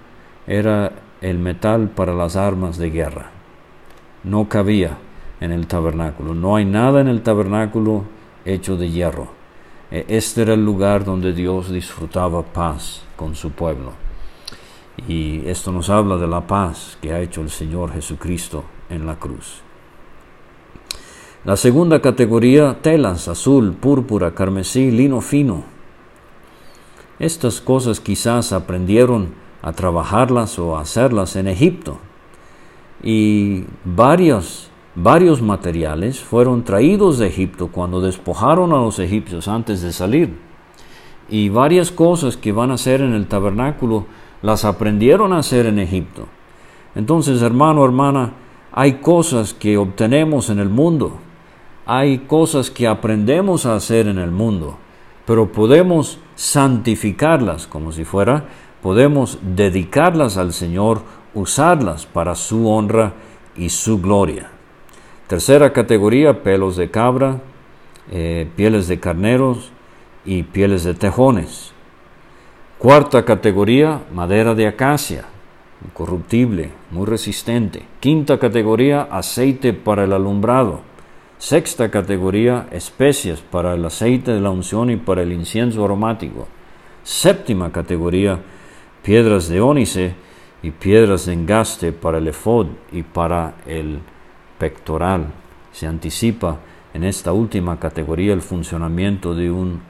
era 0.48 0.90
el 1.20 1.38
metal 1.38 1.90
para 1.90 2.12
las 2.12 2.34
armas 2.34 2.78
de 2.78 2.90
guerra. 2.90 3.30
No 4.24 4.48
cabía 4.48 4.98
en 5.40 5.52
el 5.52 5.68
tabernáculo. 5.68 6.34
No 6.34 6.56
hay 6.56 6.64
nada 6.64 7.00
en 7.00 7.06
el 7.06 7.22
tabernáculo 7.22 8.02
hecho 8.44 8.76
de 8.76 8.90
hierro. 8.90 9.28
Eh, 9.92 10.04
este 10.08 10.42
era 10.42 10.54
el 10.54 10.64
lugar 10.64 11.04
donde 11.04 11.32
Dios 11.32 11.70
disfrutaba 11.70 12.42
paz 12.42 13.04
con 13.14 13.36
su 13.36 13.52
pueblo. 13.52 13.92
Y 15.06 15.46
esto 15.46 15.70
nos 15.70 15.88
habla 15.90 16.16
de 16.16 16.26
la 16.26 16.40
paz 16.40 16.98
que 17.00 17.12
ha 17.12 17.20
hecho 17.20 17.40
el 17.40 17.50
Señor 17.50 17.92
Jesucristo 17.92 18.64
en 18.90 19.06
la 19.06 19.14
cruz. 19.14 19.62
La 21.46 21.56
segunda 21.56 22.00
categoría, 22.00 22.78
telas, 22.82 23.28
azul, 23.28 23.74
púrpura, 23.74 24.34
carmesí, 24.34 24.90
lino 24.90 25.20
fino. 25.20 25.62
Estas 27.20 27.60
cosas 27.60 28.00
quizás 28.00 28.52
aprendieron 28.52 29.28
a 29.62 29.72
trabajarlas 29.72 30.58
o 30.58 30.76
a 30.76 30.80
hacerlas 30.80 31.36
en 31.36 31.46
Egipto. 31.46 31.98
Y 33.00 33.62
varios, 33.84 34.72
varios 34.96 35.40
materiales 35.40 36.18
fueron 36.18 36.64
traídos 36.64 37.18
de 37.18 37.28
Egipto 37.28 37.68
cuando 37.68 38.00
despojaron 38.00 38.72
a 38.72 38.78
los 38.78 38.98
egipcios 38.98 39.46
antes 39.46 39.82
de 39.82 39.92
salir. 39.92 40.36
Y 41.28 41.48
varias 41.48 41.92
cosas 41.92 42.36
que 42.36 42.50
van 42.50 42.72
a 42.72 42.74
hacer 42.74 43.02
en 43.02 43.14
el 43.14 43.28
tabernáculo 43.28 44.06
las 44.42 44.64
aprendieron 44.64 45.32
a 45.32 45.38
hacer 45.38 45.66
en 45.66 45.78
Egipto. 45.78 46.26
Entonces, 46.96 47.40
hermano, 47.40 47.84
hermana, 47.84 48.32
hay 48.72 48.94
cosas 48.94 49.54
que 49.54 49.76
obtenemos 49.76 50.50
en 50.50 50.58
el 50.58 50.70
mundo, 50.70 51.20
hay 51.86 52.18
cosas 52.18 52.70
que 52.70 52.88
aprendemos 52.88 53.64
a 53.64 53.76
hacer 53.76 54.08
en 54.08 54.18
el 54.18 54.32
mundo, 54.32 54.76
pero 55.24 55.52
podemos 55.52 56.18
santificarlas 56.34 57.68
como 57.68 57.92
si 57.92 58.04
fuera, 58.04 58.44
podemos 58.82 59.38
dedicarlas 59.42 60.36
al 60.36 60.52
Señor, 60.52 61.02
usarlas 61.32 62.04
para 62.04 62.34
su 62.34 62.68
honra 62.68 63.14
y 63.56 63.68
su 63.68 64.00
gloria. 64.00 64.50
Tercera 65.28 65.72
categoría, 65.72 66.42
pelos 66.42 66.76
de 66.76 66.90
cabra, 66.90 67.40
eh, 68.10 68.48
pieles 68.56 68.88
de 68.88 69.00
carneros 69.00 69.70
y 70.24 70.42
pieles 70.42 70.84
de 70.84 70.94
tejones. 70.94 71.72
Cuarta 72.78 73.24
categoría, 73.24 74.02
madera 74.12 74.54
de 74.54 74.66
acacia, 74.66 75.24
incorruptible, 75.84 76.70
muy 76.90 77.06
resistente. 77.06 77.84
Quinta 78.00 78.38
categoría, 78.38 79.02
aceite 79.02 79.72
para 79.72 80.04
el 80.04 80.12
alumbrado. 80.12 80.80
Sexta 81.38 81.90
categoría, 81.90 82.66
especias 82.70 83.40
para 83.40 83.74
el 83.74 83.84
aceite 83.84 84.32
de 84.32 84.40
la 84.40 84.50
unción 84.50 84.90
y 84.90 84.96
para 84.96 85.22
el 85.22 85.32
incienso 85.32 85.84
aromático. 85.84 86.48
Séptima 87.04 87.70
categoría, 87.70 88.40
piedras 89.02 89.48
de 89.48 89.60
ónice 89.60 90.14
y 90.62 90.70
piedras 90.70 91.26
de 91.26 91.34
engaste 91.34 91.92
para 91.92 92.18
el 92.18 92.28
efod 92.28 92.68
y 92.90 93.02
para 93.02 93.54
el 93.66 93.98
pectoral. 94.58 95.26
Se 95.72 95.86
anticipa 95.86 96.58
en 96.94 97.04
esta 97.04 97.32
última 97.32 97.78
categoría 97.78 98.32
el 98.32 98.42
funcionamiento 98.42 99.34
de 99.34 99.50
un 99.50 99.80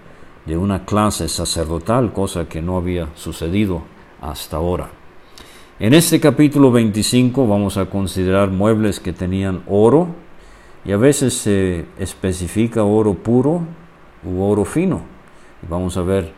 de 0.47 0.57
una 0.57 0.85
clase 0.85 1.29
sacerdotal, 1.29 2.13
cosa 2.13 2.49
que 2.49 2.63
no 2.63 2.77
había 2.77 3.09
sucedido 3.17 3.83
hasta 4.21 4.57
ahora. 4.57 4.89
En 5.79 5.93
este 5.93 6.21
capítulo 6.21 6.71
25 6.71 7.47
vamos 7.47 7.77
a 7.77 7.87
considerar 7.87 8.51
muebles 8.51 9.01
que 9.01 9.13
tenían 9.13 9.63
oro 9.67 10.09
y 10.87 10.93
a 10.93 10.97
veces 10.97 11.35
se 11.35 11.87
especifica 11.99 12.85
oro 12.85 13.15
puro 13.15 13.63
u 14.25 14.43
oro 14.43 14.65
fino. 14.65 15.01
Vamos 15.69 15.97
a 15.97 16.03
ver 16.03 16.33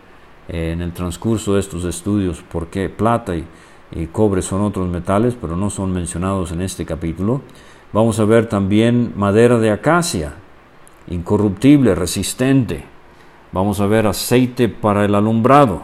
eh, 0.49 0.73
en 0.73 0.81
el 0.81 0.93
transcurso 0.93 1.55
de 1.55 1.61
estos 1.61 1.85
estudios 1.85 2.43
por 2.51 2.69
qué 2.69 2.89
plata 2.89 3.37
y, 3.37 3.45
y 3.93 4.07
cobre 4.07 4.43
son 4.43 4.63
otros 4.63 4.89
metales, 4.89 5.37
pero 5.41 5.57
no 5.57 5.71
son 5.71 5.93
mencionados 5.93 6.53
en 6.53 6.63
este 6.63 6.87
capítulo. 6.87 7.43
Vamos 7.93 8.19
a 8.21 8.25
ver 8.25 8.49
también 8.49 9.13
madera 9.17 9.59
de 9.59 9.71
acacia, 9.71 10.35
incorruptible, 11.09 11.95
resistente, 11.95 12.85
Vamos 13.51 13.81
a 13.81 13.87
ver 13.87 14.07
aceite 14.07 14.69
para 14.69 15.07
el 15.07 15.15
alumbrado 15.15 15.83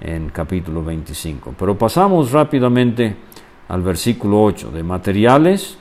en 0.00 0.28
capítulo 0.28 0.84
25. 0.84 1.54
Pero 1.58 1.76
pasamos 1.76 2.30
rápidamente 2.30 3.16
al 3.66 3.82
versículo 3.82 4.40
8. 4.44 4.70
De 4.70 4.84
materiales, 4.84 5.76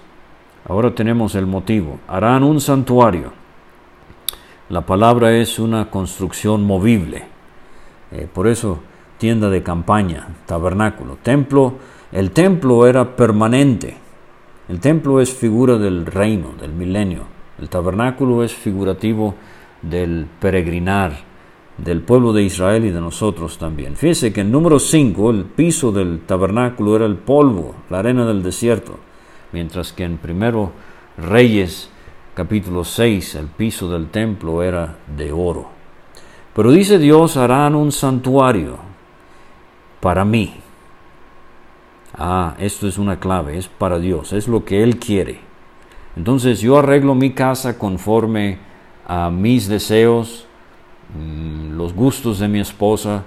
ahora 0.68 0.94
tenemos 0.96 1.36
el 1.36 1.46
motivo. 1.46 2.00
Harán 2.08 2.44
un 2.44 2.60
santuario. 2.60 3.34
La 4.70 4.82
palabra 4.82 5.36
es 5.36 5.60
una 5.60 5.90
construcción 5.90 6.64
movible. 6.64 7.24
Eh, 8.12 8.28
por 8.32 8.48
eso 8.48 8.80
tienda 9.18 9.50
de 9.50 9.64
campaña, 9.64 10.28
tabernáculo, 10.46 11.18
templo. 11.22 11.76
El 12.12 12.32
templo 12.32 12.88
era 12.88 13.16
permanente. 13.16 13.98
El 14.70 14.80
templo 14.80 15.22
es 15.22 15.34
figura 15.34 15.78
del 15.78 16.06
reino, 16.06 16.54
del 16.60 16.74
milenio. 16.74 17.24
El 17.60 17.70
tabernáculo 17.70 18.44
es 18.44 18.54
figurativo 18.54 19.36
del 19.82 20.28
peregrinar 20.40 21.34
del 21.78 22.02
pueblo 22.02 22.34
de 22.34 22.44
Israel 22.44 22.86
y 22.86 22.92
de 22.92 23.02
nosotros 23.02 23.58
también. 23.58 23.96
Fíjese 23.96 24.32
que 24.32 24.42
en 24.42 24.52
número 24.52 24.80
5 24.80 25.32
el 25.32 25.46
piso 25.46 25.92
del 25.92 26.22
tabernáculo 26.22 26.96
era 26.96 27.06
el 27.06 27.16
polvo, 27.16 27.76
la 27.90 28.00
arena 28.00 28.26
del 28.26 28.44
desierto, 28.44 29.00
mientras 29.54 29.94
que 29.94 30.04
en 30.04 30.18
primero 30.18 30.72
Reyes 31.18 31.90
capítulo 32.34 32.84
6 32.84 33.36
el 33.36 33.48
piso 33.48 33.90
del 33.90 34.10
templo 34.10 34.64
era 34.64 34.98
de 35.16 35.32
oro. 35.32 35.70
Pero 36.56 36.72
dice 36.72 37.00
Dios, 37.00 37.38
harán 37.38 37.76
un 37.76 37.92
santuario 37.92 38.78
para 40.02 40.26
mí. 40.26 40.56
Ah, 42.16 42.56
esto 42.60 42.88
es 42.88 42.98
una 42.98 43.20
clave, 43.20 43.58
es 43.58 43.68
para 43.68 43.98
Dios, 43.98 44.34
es 44.34 44.48
lo 44.48 44.66
que 44.66 44.84
Él 44.84 44.98
quiere. 44.98 45.40
Entonces 46.16 46.60
yo 46.60 46.78
arreglo 46.78 47.16
mi 47.16 47.32
casa 47.32 47.80
conforme 47.80 48.60
a 49.08 49.30
mis 49.32 49.68
deseos, 49.68 50.46
mm, 51.18 51.76
los 51.76 51.94
gustos 51.94 52.40
de 52.40 52.48
mi 52.48 52.60
esposa, 52.60 53.24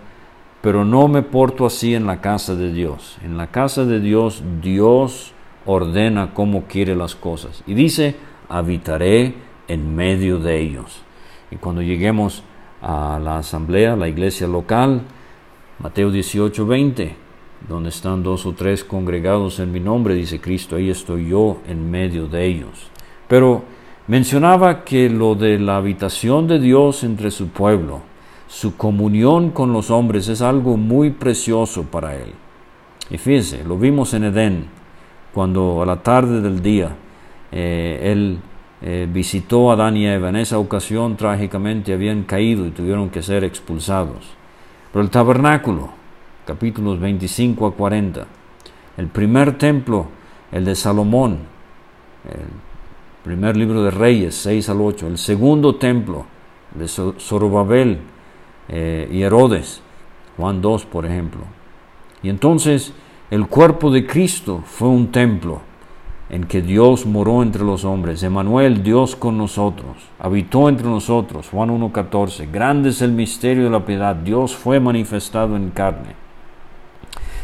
pero 0.62 0.84
no 0.84 1.08
me 1.08 1.22
porto 1.22 1.66
así 1.66 1.94
en 1.94 2.06
la 2.06 2.20
casa 2.20 2.54
de 2.54 2.72
Dios. 2.72 3.18
En 3.24 3.36
la 3.36 3.48
casa 3.48 3.84
de 3.84 4.00
Dios, 4.00 4.42
Dios 4.62 5.32
ordena 5.66 6.32
cómo 6.32 6.64
quiere 6.64 6.96
las 6.96 7.14
cosas. 7.14 7.62
Y 7.66 7.74
dice, 7.74 8.16
habitaré 8.48 9.34
en 9.68 9.94
medio 9.94 10.38
de 10.38 10.60
ellos. 10.60 11.02
Y 11.50 11.56
cuando 11.56 11.82
lleguemos 11.82 12.42
a 12.82 13.20
la 13.22 13.38
asamblea, 13.38 13.96
la 13.96 14.08
iglesia 14.08 14.46
local, 14.46 15.02
Mateo 15.78 16.10
18, 16.10 16.66
20, 16.66 17.16
donde 17.68 17.88
están 17.88 18.22
dos 18.22 18.46
o 18.46 18.52
tres 18.52 18.84
congregados 18.84 19.58
en 19.58 19.72
mi 19.72 19.80
nombre, 19.80 20.14
dice 20.14 20.40
Cristo, 20.40 20.76
ahí 20.76 20.90
estoy 20.90 21.28
yo 21.28 21.58
en 21.68 21.90
medio 21.90 22.28
de 22.28 22.46
ellos. 22.46 22.90
Pero 23.28 23.64
mencionaba 24.06 24.84
que 24.84 25.10
lo 25.10 25.34
de 25.34 25.58
la 25.58 25.76
habitación 25.76 26.46
de 26.46 26.60
Dios 26.60 27.02
entre 27.02 27.30
su 27.30 27.48
pueblo, 27.48 28.02
su 28.48 28.76
comunión 28.76 29.50
con 29.50 29.72
los 29.72 29.90
hombres 29.90 30.28
es 30.28 30.42
algo 30.42 30.76
muy 30.76 31.10
precioso 31.10 31.84
para 31.84 32.14
él. 32.14 32.32
Y 33.10 33.18
fíjense, 33.18 33.64
lo 33.64 33.76
vimos 33.78 34.14
en 34.14 34.24
Edén, 34.24 34.66
cuando 35.36 35.82
a 35.82 35.86
la 35.86 36.02
tarde 36.02 36.40
del 36.40 36.62
día 36.62 36.96
eh, 37.52 38.00
él 38.10 38.38
eh, 38.80 39.06
visitó 39.12 39.70
a 39.70 39.74
Adán 39.74 39.96
y 39.96 40.06
Eva. 40.06 40.30
En 40.30 40.36
esa 40.36 40.58
ocasión 40.58 41.16
trágicamente 41.16 41.92
habían 41.92 42.22
caído 42.22 42.66
y 42.66 42.70
tuvieron 42.70 43.10
que 43.10 43.22
ser 43.22 43.44
expulsados. 43.44 44.34
Pero 44.90 45.04
el 45.04 45.10
tabernáculo, 45.10 45.90
capítulos 46.46 46.98
25 46.98 47.66
a 47.66 47.74
40, 47.74 48.26
el 48.96 49.06
primer 49.08 49.58
templo, 49.58 50.06
el 50.50 50.64
de 50.64 50.74
Salomón, 50.74 51.40
Primer 53.26 53.56
libro 53.56 53.82
de 53.82 53.90
Reyes, 53.90 54.36
6 54.36 54.68
al 54.68 54.80
8. 54.80 55.08
El 55.08 55.18
segundo 55.18 55.74
templo 55.74 56.26
de 56.72 56.86
Zorobabel 56.86 57.98
eh, 58.68 59.08
y 59.10 59.22
Herodes, 59.22 59.82
Juan 60.36 60.62
2, 60.62 60.86
por 60.86 61.06
ejemplo. 61.06 61.40
Y 62.22 62.28
entonces 62.28 62.92
el 63.30 63.46
cuerpo 63.46 63.90
de 63.90 64.06
Cristo 64.06 64.62
fue 64.64 64.88
un 64.88 65.10
templo 65.10 65.60
en 66.28 66.44
que 66.44 66.60
Dios 66.60 67.06
moró 67.06 67.42
entre 67.42 67.64
los 67.64 67.84
hombres. 67.84 68.22
Emanuel, 68.22 68.82
Dios 68.82 69.14
con 69.14 69.38
nosotros, 69.38 69.96
habitó 70.18 70.68
entre 70.68 70.86
nosotros. 70.86 71.48
Juan 71.50 71.70
1.14. 71.70 72.50
Grande 72.50 72.90
es 72.90 73.02
el 73.02 73.12
misterio 73.12 73.64
de 73.64 73.70
la 73.70 73.84
piedad. 73.84 74.14
Dios 74.16 74.54
fue 74.54 74.80
manifestado 74.80 75.56
en 75.56 75.70
carne. 75.70 76.14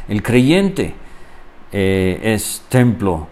El 0.09 0.23
creyente 0.23 0.95
eh, 1.71 2.21
es 2.23 2.65
templo 2.69 3.29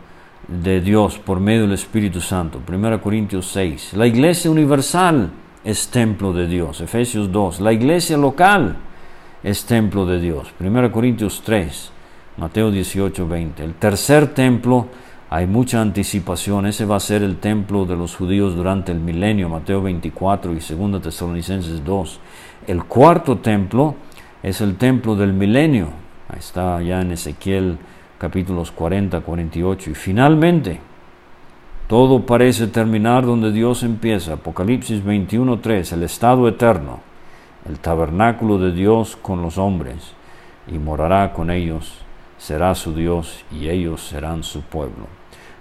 de 0.46 0.80
Dios 0.80 1.18
por 1.18 1.40
medio 1.40 1.62
del 1.62 1.72
Espíritu 1.72 2.20
Santo. 2.20 2.60
1 2.66 3.00
Corintios 3.00 3.46
6. 3.52 3.94
La 3.94 4.06
iglesia 4.06 4.50
universal 4.50 5.30
es 5.64 5.88
templo 5.88 6.32
de 6.32 6.46
Dios. 6.46 6.80
Efesios 6.80 7.30
2. 7.30 7.60
La 7.60 7.72
iglesia 7.72 8.16
local 8.16 8.76
es 9.42 9.64
templo 9.64 10.06
de 10.06 10.20
Dios. 10.20 10.52
1 10.60 10.92
Corintios 10.92 11.42
3. 11.44 11.92
Mateo 12.40 12.70
18, 12.70 13.28
20. 13.28 13.62
El 13.62 13.74
tercer 13.74 14.28
templo, 14.32 14.86
hay 15.28 15.46
mucha 15.46 15.82
anticipación. 15.82 16.64
Ese 16.64 16.86
va 16.86 16.96
a 16.96 17.00
ser 17.00 17.22
el 17.22 17.36
templo 17.36 17.84
de 17.84 17.96
los 17.96 18.16
judíos 18.16 18.56
durante 18.56 18.92
el 18.92 18.98
milenio. 18.98 19.50
Mateo 19.50 19.82
24 19.82 20.54
y 20.54 20.58
2 20.58 21.02
Tesalonicenses 21.02 21.84
2. 21.84 22.20
El 22.66 22.84
cuarto 22.84 23.36
templo 23.36 23.94
es 24.42 24.62
el 24.62 24.76
templo 24.76 25.16
del 25.16 25.34
milenio. 25.34 25.88
Ahí 26.30 26.38
está 26.38 26.80
ya 26.80 27.02
en 27.02 27.12
Ezequiel 27.12 27.76
capítulos 28.16 28.70
40, 28.70 29.20
48. 29.20 29.90
Y 29.90 29.94
finalmente, 29.94 30.80
todo 31.88 32.24
parece 32.24 32.68
terminar 32.68 33.26
donde 33.26 33.52
Dios 33.52 33.82
empieza. 33.82 34.32
Apocalipsis 34.32 35.04
21, 35.04 35.58
3, 35.58 35.92
el 35.92 36.04
estado 36.04 36.48
eterno, 36.48 37.00
el 37.68 37.78
tabernáculo 37.80 38.56
de 38.56 38.72
Dios 38.72 39.18
con 39.20 39.42
los 39.42 39.58
hombres, 39.58 40.14
y 40.68 40.78
morará 40.78 41.34
con 41.34 41.50
ellos, 41.50 41.98
será 42.40 42.74
su 42.74 42.94
Dios, 42.94 43.44
y 43.52 43.68
ellos 43.68 44.02
serán 44.02 44.42
su 44.42 44.62
pueblo. 44.62 45.06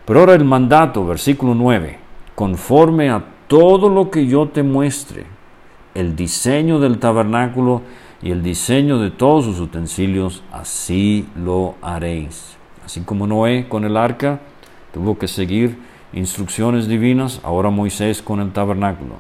Pero 0.06 0.22
ahora 0.22 0.34
el 0.34 0.46
mandato, 0.46 1.06
versículo 1.06 1.54
9, 1.54 2.00
conforme 2.36 3.10
a 3.10 3.24
todo 3.48 3.90
lo 3.90 4.10
que 4.10 4.26
yo 4.28 4.48
te 4.48 4.64
muestre, 4.64 5.26
el 5.94 6.16
diseño 6.16 6.80
del 6.80 6.98
tabernáculo 6.98 7.82
y 8.22 8.32
el 8.32 8.42
diseño 8.42 8.98
de 8.98 9.12
todos 9.12 9.44
sus 9.44 9.60
utensilios, 9.60 10.42
así 10.54 11.28
lo 11.36 11.76
haréis. 11.82 12.58
Así 12.86 13.02
como 13.02 13.28
Noé 13.28 13.68
con 13.68 13.84
el 13.84 13.98
arca 13.98 14.40
tuvo 14.94 15.20
que 15.20 15.28
seguir 15.28 15.78
instrucciones 16.14 16.88
divinas, 16.88 17.42
ahora 17.44 17.70
Moisés 17.70 18.22
con 18.22 18.40
el 18.40 18.52
tabernáculo. 18.54 19.16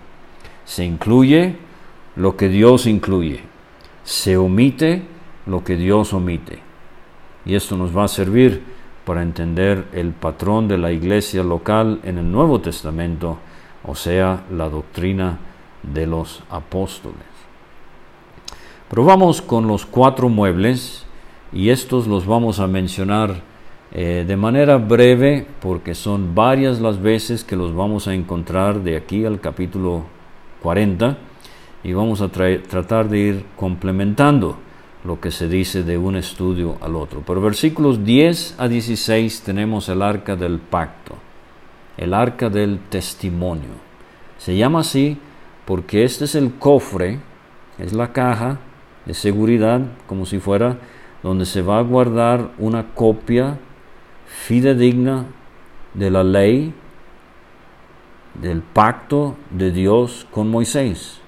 Se 0.63 0.86
incluye 0.86 1.58
lo 2.15 2.38
que 2.38 2.48
Dios 2.48 2.88
incluye, 2.88 3.41
se 4.04 4.38
omite 4.38 5.04
lo 5.45 5.63
que 5.63 5.76
Dios 5.76 6.13
omite. 6.13 6.69
Y 7.50 7.56
esto 7.56 7.76
nos 7.76 7.98
va 7.98 8.04
a 8.04 8.08
servir 8.08 8.62
para 9.06 9.24
entender 9.24 9.86
el 9.94 10.12
patrón 10.12 10.68
de 10.68 10.78
la 10.78 10.92
iglesia 10.92 11.42
local 11.42 12.00
en 12.04 12.20
el 12.20 12.32
Nuevo 12.32 12.62
Testamento, 12.62 13.40
o 13.84 13.96
sea, 13.96 14.44
la 14.52 14.70
doctrina 14.70 15.40
de 15.82 16.06
los 16.06 16.44
apóstoles. 16.52 17.18
Pero 18.88 19.04
vamos 19.04 19.42
con 19.42 19.66
los 19.66 19.88
cuatro 19.88 20.30
muebles 20.30 21.08
y 21.52 21.72
estos 21.72 22.06
los 22.06 22.28
vamos 22.28 22.60
a 22.60 22.68
mencionar 22.68 23.42
eh, 23.94 24.26
de 24.28 24.38
manera 24.38 24.78
breve 24.78 25.48
porque 25.60 25.96
son 25.96 26.36
varias 26.36 26.80
las 26.80 27.02
veces 27.02 27.44
que 27.44 27.56
los 27.56 27.74
vamos 27.74 28.08
a 28.08 28.14
encontrar 28.14 28.84
de 28.84 28.96
aquí 28.96 29.26
al 29.26 29.42
capítulo 29.42 30.04
40 30.62 31.18
y 31.84 31.94
vamos 31.94 32.22
a 32.22 32.30
tratar 32.30 33.10
de 33.10 33.18
ir 33.18 33.46
complementando 33.56 34.69
lo 35.04 35.20
que 35.20 35.32
se 35.32 35.48
dice 35.48 35.84
de 35.84 35.98
un 35.98 36.16
estudio 36.16 36.78
al 36.82 36.96
otro. 36.96 37.22
Por 37.22 37.42
versículos 37.42 38.04
10 38.04 38.56
a 38.58 38.68
16 38.68 39.42
tenemos 39.42 39.90
el 39.90 40.02
arca 40.02 40.36
del 40.36 40.60
pacto, 40.60 41.16
el 41.98 42.14
arca 42.14 42.50
del 42.50 42.80
testimonio. 42.90 43.90
Se 44.38 44.56
llama 44.56 44.82
así 44.82 45.18
porque 45.66 46.04
este 46.04 46.26
es 46.26 46.36
el 46.36 46.54
cofre, 46.56 47.20
es 47.78 47.94
la 47.94 48.12
caja 48.12 48.58
de 49.06 49.14
seguridad, 49.14 49.82
como 50.08 50.26
si 50.26 50.40
fuera 50.40 50.78
donde 51.24 51.46
se 51.46 51.62
va 51.62 51.80
a 51.80 51.84
guardar 51.84 52.52
una 52.58 52.94
copia 52.94 53.58
fidedigna 54.26 55.26
de 55.94 56.12
la 56.12 56.24
ley, 56.24 56.74
del 58.42 58.62
pacto 58.62 59.36
de 59.50 59.72
Dios 59.72 60.28
con 60.32 60.50
Moisés. 60.50 61.20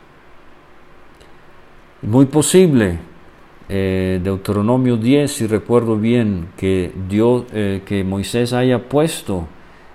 Muy 2.02 2.26
posible, 2.26 3.00
eh, 3.74 4.20
Deuteronomio 4.22 4.98
10, 4.98 5.32
si 5.32 5.48
recuerdo 5.48 5.96
bien, 5.96 6.50
que, 6.58 6.92
Dios, 7.08 7.46
eh, 7.54 7.84
que 7.86 8.04
Moisés 8.04 8.52
haya 8.52 8.90
puesto 8.90 9.48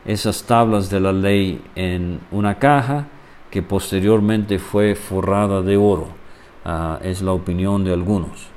esas 0.06 0.44
tablas 0.44 0.88
de 0.88 0.98
la 0.98 1.12
ley 1.12 1.60
en 1.74 2.20
una 2.30 2.58
caja 2.58 3.08
que 3.50 3.60
posteriormente 3.60 4.58
fue 4.58 4.94
forrada 4.94 5.60
de 5.60 5.76
oro. 5.76 6.08
Ah, 6.64 6.98
es 7.02 7.20
la 7.20 7.32
opinión 7.32 7.84
de 7.84 7.92
algunos. 7.92 8.48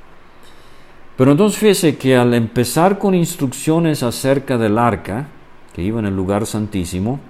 Pero 1.18 1.32
entonces 1.32 1.58
fíjese 1.58 1.98
que 1.98 2.16
al 2.16 2.32
empezar 2.32 2.98
con 2.98 3.14
instrucciones 3.14 4.02
acerca 4.02 4.56
del 4.56 4.78
arca, 4.78 5.28
que 5.74 5.82
iba 5.82 6.00
en 6.00 6.06
el 6.06 6.16
lugar 6.16 6.46
santísimo, 6.46 7.20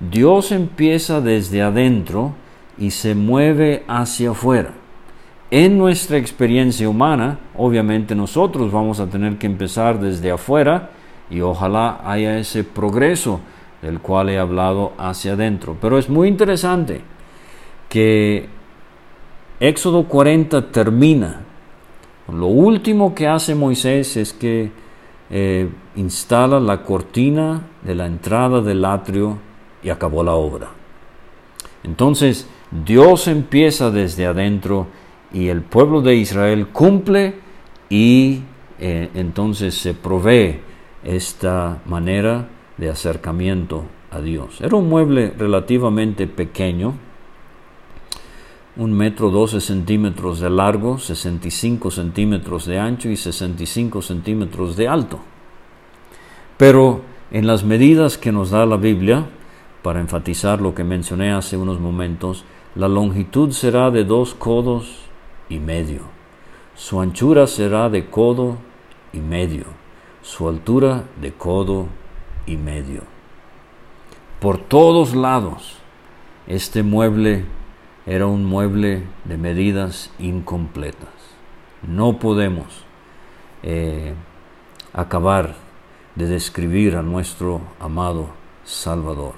Dios 0.00 0.52
empieza 0.52 1.22
desde 1.22 1.62
adentro 1.62 2.34
y 2.76 2.90
se 2.90 3.14
mueve 3.14 3.84
hacia 3.88 4.32
afuera. 4.32 4.81
En 5.54 5.76
nuestra 5.76 6.16
experiencia 6.16 6.88
humana, 6.88 7.38
obviamente 7.58 8.14
nosotros 8.14 8.72
vamos 8.72 9.00
a 9.00 9.10
tener 9.10 9.36
que 9.36 9.46
empezar 9.46 10.00
desde 10.00 10.30
afuera 10.30 10.92
y 11.28 11.42
ojalá 11.42 12.00
haya 12.06 12.38
ese 12.38 12.64
progreso 12.64 13.38
del 13.82 14.00
cual 14.00 14.30
he 14.30 14.38
hablado 14.38 14.94
hacia 14.96 15.34
adentro. 15.34 15.76
Pero 15.78 15.98
es 15.98 16.08
muy 16.08 16.28
interesante 16.28 17.02
que 17.90 18.48
Éxodo 19.60 20.04
40 20.04 20.70
termina. 20.70 21.42
Lo 22.32 22.46
último 22.46 23.14
que 23.14 23.28
hace 23.28 23.54
Moisés 23.54 24.16
es 24.16 24.32
que 24.32 24.72
eh, 25.28 25.68
instala 25.96 26.60
la 26.60 26.82
cortina 26.82 27.60
de 27.82 27.94
la 27.94 28.06
entrada 28.06 28.62
del 28.62 28.86
atrio 28.86 29.36
y 29.82 29.90
acabó 29.90 30.24
la 30.24 30.32
obra. 30.32 30.70
Entonces 31.84 32.48
Dios 32.70 33.28
empieza 33.28 33.90
desde 33.90 34.24
adentro 34.24 34.86
y 35.32 35.48
el 35.48 35.62
pueblo 35.62 36.02
de 36.02 36.14
Israel 36.16 36.68
cumple 36.68 37.34
y 37.88 38.40
eh, 38.78 39.10
entonces 39.14 39.74
se 39.74 39.94
provee 39.94 40.60
esta 41.04 41.80
manera 41.86 42.48
de 42.76 42.90
acercamiento 42.90 43.84
a 44.10 44.20
Dios. 44.20 44.60
Era 44.60 44.76
un 44.76 44.88
mueble 44.88 45.32
relativamente 45.36 46.26
pequeño, 46.26 46.94
un 48.76 48.92
metro 48.92 49.30
12 49.30 49.60
centímetros 49.60 50.40
de 50.40 50.50
largo, 50.50 50.98
65 50.98 51.90
centímetros 51.90 52.66
de 52.66 52.78
ancho 52.78 53.08
y 53.10 53.16
65 53.16 54.02
centímetros 54.02 54.76
de 54.76 54.88
alto. 54.88 55.20
Pero 56.56 57.02
en 57.30 57.46
las 57.46 57.64
medidas 57.64 58.18
que 58.18 58.32
nos 58.32 58.50
da 58.50 58.64
la 58.66 58.76
Biblia, 58.76 59.26
para 59.82 60.00
enfatizar 60.00 60.60
lo 60.60 60.74
que 60.74 60.84
mencioné 60.84 61.32
hace 61.32 61.56
unos 61.56 61.80
momentos, 61.80 62.44
la 62.74 62.88
longitud 62.88 63.50
será 63.50 63.90
de 63.90 64.04
dos 64.04 64.34
codos 64.34 65.01
y 65.52 65.60
medio, 65.60 66.00
su 66.74 67.00
anchura 67.00 67.46
será 67.46 67.90
de 67.90 68.08
codo 68.08 68.56
y 69.12 69.18
medio, 69.18 69.64
su 70.22 70.48
altura 70.48 71.04
de 71.20 71.32
codo 71.32 71.88
y 72.46 72.56
medio. 72.56 73.02
Por 74.40 74.56
todos 74.56 75.14
lados, 75.14 75.76
este 76.46 76.82
mueble 76.82 77.44
era 78.06 78.26
un 78.26 78.46
mueble 78.46 79.04
de 79.24 79.36
medidas 79.36 80.10
incompletas. 80.18 81.10
No 81.86 82.18
podemos 82.18 82.84
eh, 83.62 84.14
acabar 84.94 85.54
de 86.14 86.26
describir 86.26 86.96
a 86.96 87.02
nuestro 87.02 87.60
amado 87.78 88.30
Salvador. 88.64 89.34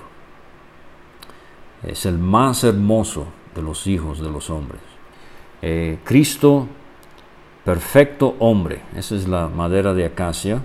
Es 1.82 2.06
el 2.06 2.18
más 2.18 2.62
hermoso 2.62 3.26
de 3.54 3.62
los 3.62 3.88
hijos 3.88 4.20
de 4.20 4.30
los 4.30 4.48
hombres. 4.48 4.93
Eh, 5.66 5.96
Cristo, 6.04 6.68
perfecto 7.64 8.36
hombre, 8.38 8.82
esa 8.94 9.14
es 9.14 9.26
la 9.26 9.48
madera 9.48 9.94
de 9.94 10.04
acacia, 10.04 10.62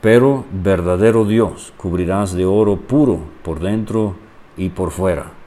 pero 0.00 0.44
verdadero 0.50 1.24
Dios, 1.24 1.72
cubrirás 1.76 2.32
de 2.34 2.44
oro 2.44 2.76
puro 2.76 3.20
por 3.44 3.60
dentro 3.60 4.16
y 4.56 4.70
por 4.70 4.90
fuera 4.90 5.40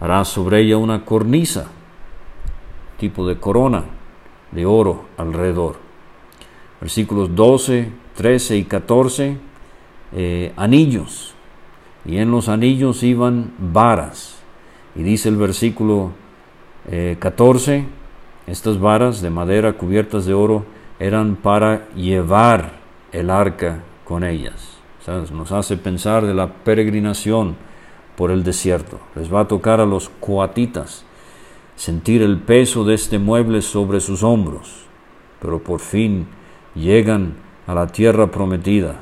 hará 0.00 0.24
sobre 0.24 0.60
ella 0.60 0.78
una 0.78 1.04
cornisa, 1.04 1.68
tipo 2.98 3.26
de 3.26 3.38
corona 3.38 3.84
de 4.50 4.66
oro 4.66 5.04
alrededor. 5.16 5.76
Versículos 6.80 7.34
12, 7.34 7.92
13 8.16 8.56
y 8.56 8.64
14, 8.64 9.36
eh, 10.12 10.52
anillos, 10.56 11.34
y 12.06 12.16
en 12.16 12.30
los 12.30 12.48
anillos 12.48 13.02
iban 13.02 13.52
varas. 13.58 14.38
Y 14.96 15.02
dice 15.02 15.28
el 15.28 15.36
versículo 15.36 16.12
14, 17.18 17.76
eh, 17.76 17.86
estas 18.46 18.80
varas 18.80 19.22
de 19.22 19.30
madera 19.30 19.74
cubiertas 19.74 20.26
de 20.26 20.34
oro 20.34 20.64
eran 20.98 21.36
para 21.36 21.88
llevar 21.94 22.72
el 23.12 23.30
arca 23.30 23.82
con 24.04 24.24
ellas. 24.24 24.78
nos 25.32 25.52
hace 25.52 25.76
pensar 25.76 26.26
de 26.26 26.34
la 26.34 26.52
peregrinación 26.52 27.56
por 28.16 28.30
el 28.30 28.44
desierto. 28.44 29.00
Les 29.14 29.32
va 29.32 29.40
a 29.40 29.48
tocar 29.48 29.80
a 29.80 29.86
los 29.86 30.08
coatitas 30.20 31.04
sentir 31.76 32.20
el 32.20 32.38
peso 32.38 32.84
de 32.84 32.94
este 32.94 33.18
mueble 33.18 33.62
sobre 33.62 34.00
sus 34.00 34.22
hombros, 34.22 34.84
pero 35.40 35.60
por 35.60 35.80
fin 35.80 36.26
llegan 36.74 37.34
a 37.66 37.74
la 37.74 37.86
tierra 37.86 38.30
prometida 38.30 39.00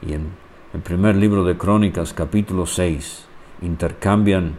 y 0.00 0.14
en 0.14 0.30
el 0.72 0.80
primer 0.80 1.16
libro 1.16 1.44
de 1.44 1.58
Crónicas 1.58 2.14
capítulo 2.14 2.64
6 2.64 3.26
intercambian 3.60 4.54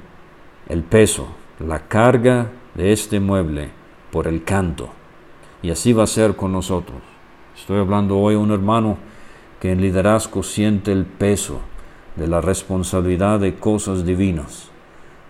el 0.68 0.84
peso, 0.84 1.28
la 1.60 1.88
carga 1.88 2.48
de 2.76 2.94
este 2.94 3.20
mueble 3.20 3.70
por 4.12 4.28
el 4.28 4.44
canto. 4.44 4.90
Y 5.62 5.72
así 5.72 5.94
va 5.94 6.04
a 6.04 6.08
ser 6.08 6.36
con 6.36 6.52
nosotros. 6.52 6.98
Estoy 7.58 7.80
hablando 7.80 8.18
hoy 8.18 8.36
a 8.36 8.40
un 8.40 8.52
hermano 8.52 8.98
que 9.60 9.72
en 9.72 9.82
liderazgo 9.82 10.42
siente 10.44 10.92
el 10.92 11.06
peso 11.06 11.60
de 12.16 12.28
la 12.28 12.42
responsabilidad 12.42 13.40
de 13.40 13.56
cosas 13.56 14.06
divinas. 14.06 14.70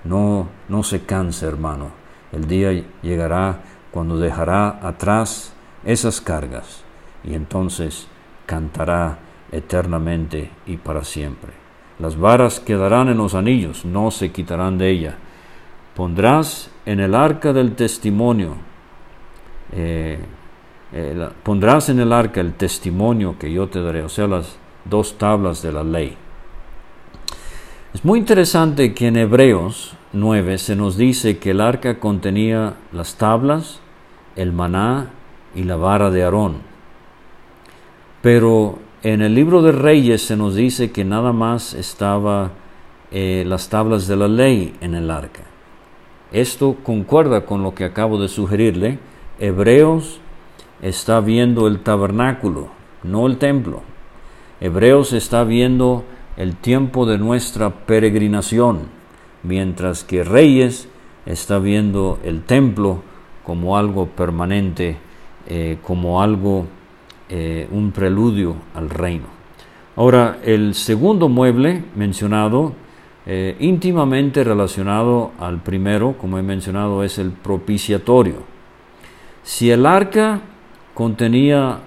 No, 0.03 0.47
no 0.67 0.83
se 0.83 1.01
canse, 1.01 1.45
hermano. 1.45 1.91
El 2.31 2.47
día 2.47 2.83
llegará 3.01 3.61
cuando 3.91 4.17
dejará 4.17 4.79
atrás 4.87 5.53
esas 5.83 6.21
cargas 6.21 6.83
y 7.23 7.33
entonces 7.33 8.07
cantará 8.45 9.19
eternamente 9.51 10.51
y 10.67 10.77
para 10.77 11.03
siempre. 11.03 11.51
Las 11.97 12.17
varas 12.17 12.59
quedarán 12.59 13.09
en 13.09 13.17
los 13.17 13.33
anillos, 13.33 13.83
no 13.83 14.11
se 14.11 14.31
quitarán 14.31 14.77
de 14.77 14.89
ella. 14.89 15.17
Pondrás 15.99 16.71
en 16.85 17.01
el 17.01 17.13
arca 17.13 17.51
del 17.51 17.75
testimonio, 17.75 18.55
eh, 19.73 20.17
eh, 20.93 21.29
pondrás 21.43 21.89
en 21.89 21.99
el 21.99 22.13
arca 22.13 22.39
el 22.39 22.53
testimonio 22.53 23.37
que 23.37 23.51
yo 23.51 23.67
te 23.67 23.81
daré, 23.81 24.03
o 24.03 24.07
sea, 24.07 24.25
las 24.25 24.57
dos 24.85 25.17
tablas 25.17 25.61
de 25.61 25.73
la 25.73 25.83
ley. 25.83 26.15
Es 27.93 28.05
muy 28.05 28.17
interesante 28.17 28.93
que 28.93 29.07
en 29.07 29.17
Hebreos 29.17 29.97
9 30.13 30.57
se 30.57 30.77
nos 30.77 30.95
dice 30.95 31.37
que 31.37 31.51
el 31.51 31.59
arca 31.59 31.99
contenía 31.99 32.75
las 32.93 33.15
tablas, 33.15 33.81
el 34.37 34.53
maná 34.53 35.09
y 35.53 35.63
la 35.63 35.75
vara 35.75 36.11
de 36.11 36.23
Aarón. 36.23 36.59
Pero 38.21 38.79
en 39.03 39.21
el 39.21 39.35
libro 39.35 39.61
de 39.61 39.73
Reyes 39.73 40.21
se 40.21 40.37
nos 40.37 40.55
dice 40.55 40.93
que 40.93 41.03
nada 41.03 41.33
más 41.33 41.73
estaba 41.73 42.51
eh, 43.11 43.43
las 43.45 43.67
tablas 43.67 44.07
de 44.07 44.15
la 44.15 44.29
ley 44.29 44.73
en 44.79 44.95
el 44.95 45.11
arca. 45.11 45.48
Esto 46.31 46.77
concuerda 46.83 47.45
con 47.45 47.63
lo 47.63 47.73
que 47.73 47.85
acabo 47.85 48.21
de 48.21 48.27
sugerirle. 48.27 48.99
Hebreos 49.39 50.19
está 50.81 51.19
viendo 51.19 51.67
el 51.67 51.79
tabernáculo, 51.79 52.67
no 53.03 53.25
el 53.27 53.37
templo. 53.37 53.81
Hebreos 54.61 55.13
está 55.13 55.43
viendo 55.43 56.03
el 56.37 56.55
tiempo 56.55 57.05
de 57.05 57.17
nuestra 57.17 57.69
peregrinación, 57.85 58.81
mientras 59.43 60.03
que 60.03 60.23
Reyes 60.23 60.87
está 61.25 61.59
viendo 61.59 62.19
el 62.23 62.43
templo 62.43 63.01
como 63.43 63.77
algo 63.77 64.07
permanente, 64.07 64.97
eh, 65.47 65.77
como 65.81 66.21
algo 66.21 66.65
eh, 67.29 67.67
un 67.71 67.91
preludio 67.91 68.55
al 68.73 68.89
reino. 68.89 69.25
Ahora, 69.95 70.39
el 70.43 70.75
segundo 70.75 71.27
mueble 71.27 71.83
mencionado, 71.95 72.73
eh, 73.31 73.55
íntimamente 73.59 74.43
relacionado 74.43 75.33
al 75.39 75.61
primero, 75.61 76.17
como 76.17 76.39
he 76.39 76.41
mencionado, 76.41 77.03
es 77.03 77.19
el 77.19 77.29
propiciatorio. 77.29 78.37
Si 79.43 79.69
el 79.69 79.85
arca 79.85 80.41
contenía 80.95 81.77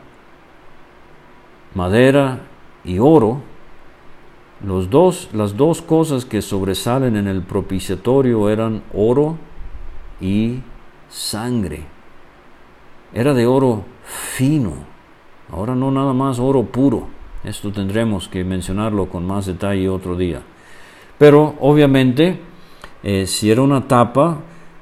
madera 1.74 2.42
y 2.84 3.00
oro, 3.00 3.40
los 4.64 4.88
dos, 4.88 5.30
las 5.32 5.56
dos 5.56 5.82
cosas 5.82 6.24
que 6.24 6.42
sobresalen 6.42 7.16
en 7.16 7.26
el 7.26 7.42
propiciatorio 7.42 8.48
eran 8.48 8.84
oro 8.94 9.36
y 10.20 10.60
sangre. 11.08 11.82
Era 13.12 13.34
de 13.34 13.46
oro 13.46 13.82
fino 14.04 14.92
Ahora 15.50 15.74
no 15.74 15.90
nada 15.90 16.12
más 16.12 16.38
oro 16.38 16.62
puro. 16.62 17.08
Esto 17.44 17.72
tendremos 17.72 18.28
que 18.28 18.44
mencionarlo 18.44 19.08
con 19.08 19.26
más 19.26 19.44
detalle 19.44 19.88
otro 19.88 20.16
día. 20.16 20.40
Pero 21.22 21.54
obviamente, 21.60 22.40
eh, 23.04 23.28
si 23.28 23.48
era 23.48 23.62
una 23.62 23.86
tapa, 23.86 24.40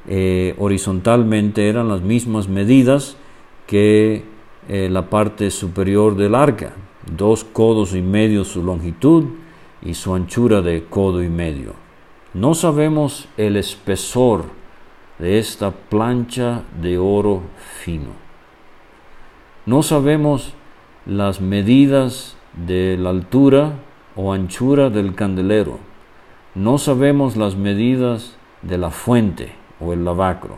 eh, 0.08 0.54
horizontalmente 0.56 1.68
eran 1.68 1.90
las 1.90 2.00
mismas 2.00 2.48
medidas 2.48 3.18
que 3.66 4.24
eh, 4.66 4.88
la 4.90 5.10
parte 5.10 5.50
superior 5.50 6.16
del 6.16 6.34
arca. 6.34 6.72
Dos 7.14 7.44
codos 7.44 7.94
y 7.94 8.00
medio 8.00 8.44
su 8.44 8.62
longitud 8.62 9.24
y 9.82 9.92
su 9.92 10.14
anchura 10.14 10.62
de 10.62 10.84
codo 10.84 11.22
y 11.22 11.28
medio. 11.28 11.74
No 12.32 12.54
sabemos 12.54 13.28
el 13.36 13.58
espesor 13.58 14.44
de 15.18 15.38
esta 15.38 15.72
plancha 15.72 16.62
de 16.80 16.96
oro 16.96 17.42
fino. 17.82 18.12
No 19.66 19.82
sabemos 19.82 20.54
las 21.04 21.42
medidas 21.42 22.34
de 22.66 22.96
la 22.98 23.10
altura 23.10 23.74
o 24.16 24.32
anchura 24.32 24.88
del 24.88 25.14
candelero. 25.14 25.89
No 26.54 26.78
sabemos 26.78 27.36
las 27.36 27.54
medidas 27.54 28.36
de 28.62 28.76
la 28.76 28.90
fuente 28.90 29.52
o 29.78 29.92
el 29.92 30.04
lavacro. 30.04 30.56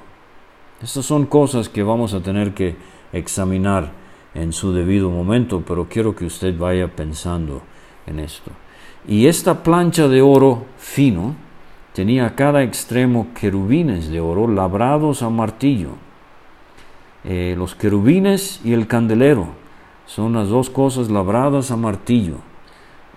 Estas 0.82 1.04
son 1.04 1.26
cosas 1.26 1.68
que 1.68 1.82
vamos 1.82 2.14
a 2.14 2.20
tener 2.20 2.54
que 2.54 2.76
examinar 3.12 3.92
en 4.34 4.52
su 4.52 4.72
debido 4.72 5.10
momento, 5.10 5.62
pero 5.66 5.88
quiero 5.88 6.16
que 6.16 6.24
usted 6.24 6.56
vaya 6.58 6.88
pensando 6.88 7.62
en 8.06 8.18
esto. 8.18 8.50
Y 9.06 9.26
esta 9.26 9.62
plancha 9.62 10.08
de 10.08 10.22
oro 10.22 10.64
fino 10.78 11.34
tenía 11.92 12.26
a 12.26 12.34
cada 12.34 12.62
extremo 12.62 13.28
querubines 13.38 14.08
de 14.08 14.20
oro 14.20 14.48
labrados 14.48 15.22
a 15.22 15.28
martillo. 15.28 15.90
Eh, 17.24 17.54
los 17.56 17.74
querubines 17.74 18.60
y 18.64 18.72
el 18.72 18.86
candelero 18.86 19.48
son 20.06 20.32
las 20.32 20.48
dos 20.48 20.70
cosas 20.70 21.10
labradas 21.10 21.70
a 21.70 21.76
martillo. 21.76 22.36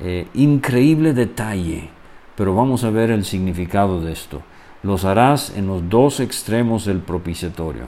Eh, 0.01 0.27
increíble 0.33 1.13
detalle, 1.13 1.89
pero 2.35 2.55
vamos 2.55 2.83
a 2.83 2.89
ver 2.89 3.11
el 3.11 3.25
significado 3.25 4.01
de 4.01 4.11
esto. 4.11 4.41
Los 4.83 5.05
harás 5.05 5.55
en 5.55 5.67
los 5.67 5.89
dos 5.89 6.19
extremos 6.19 6.85
del 6.85 6.99
propiciatorio. 6.99 7.87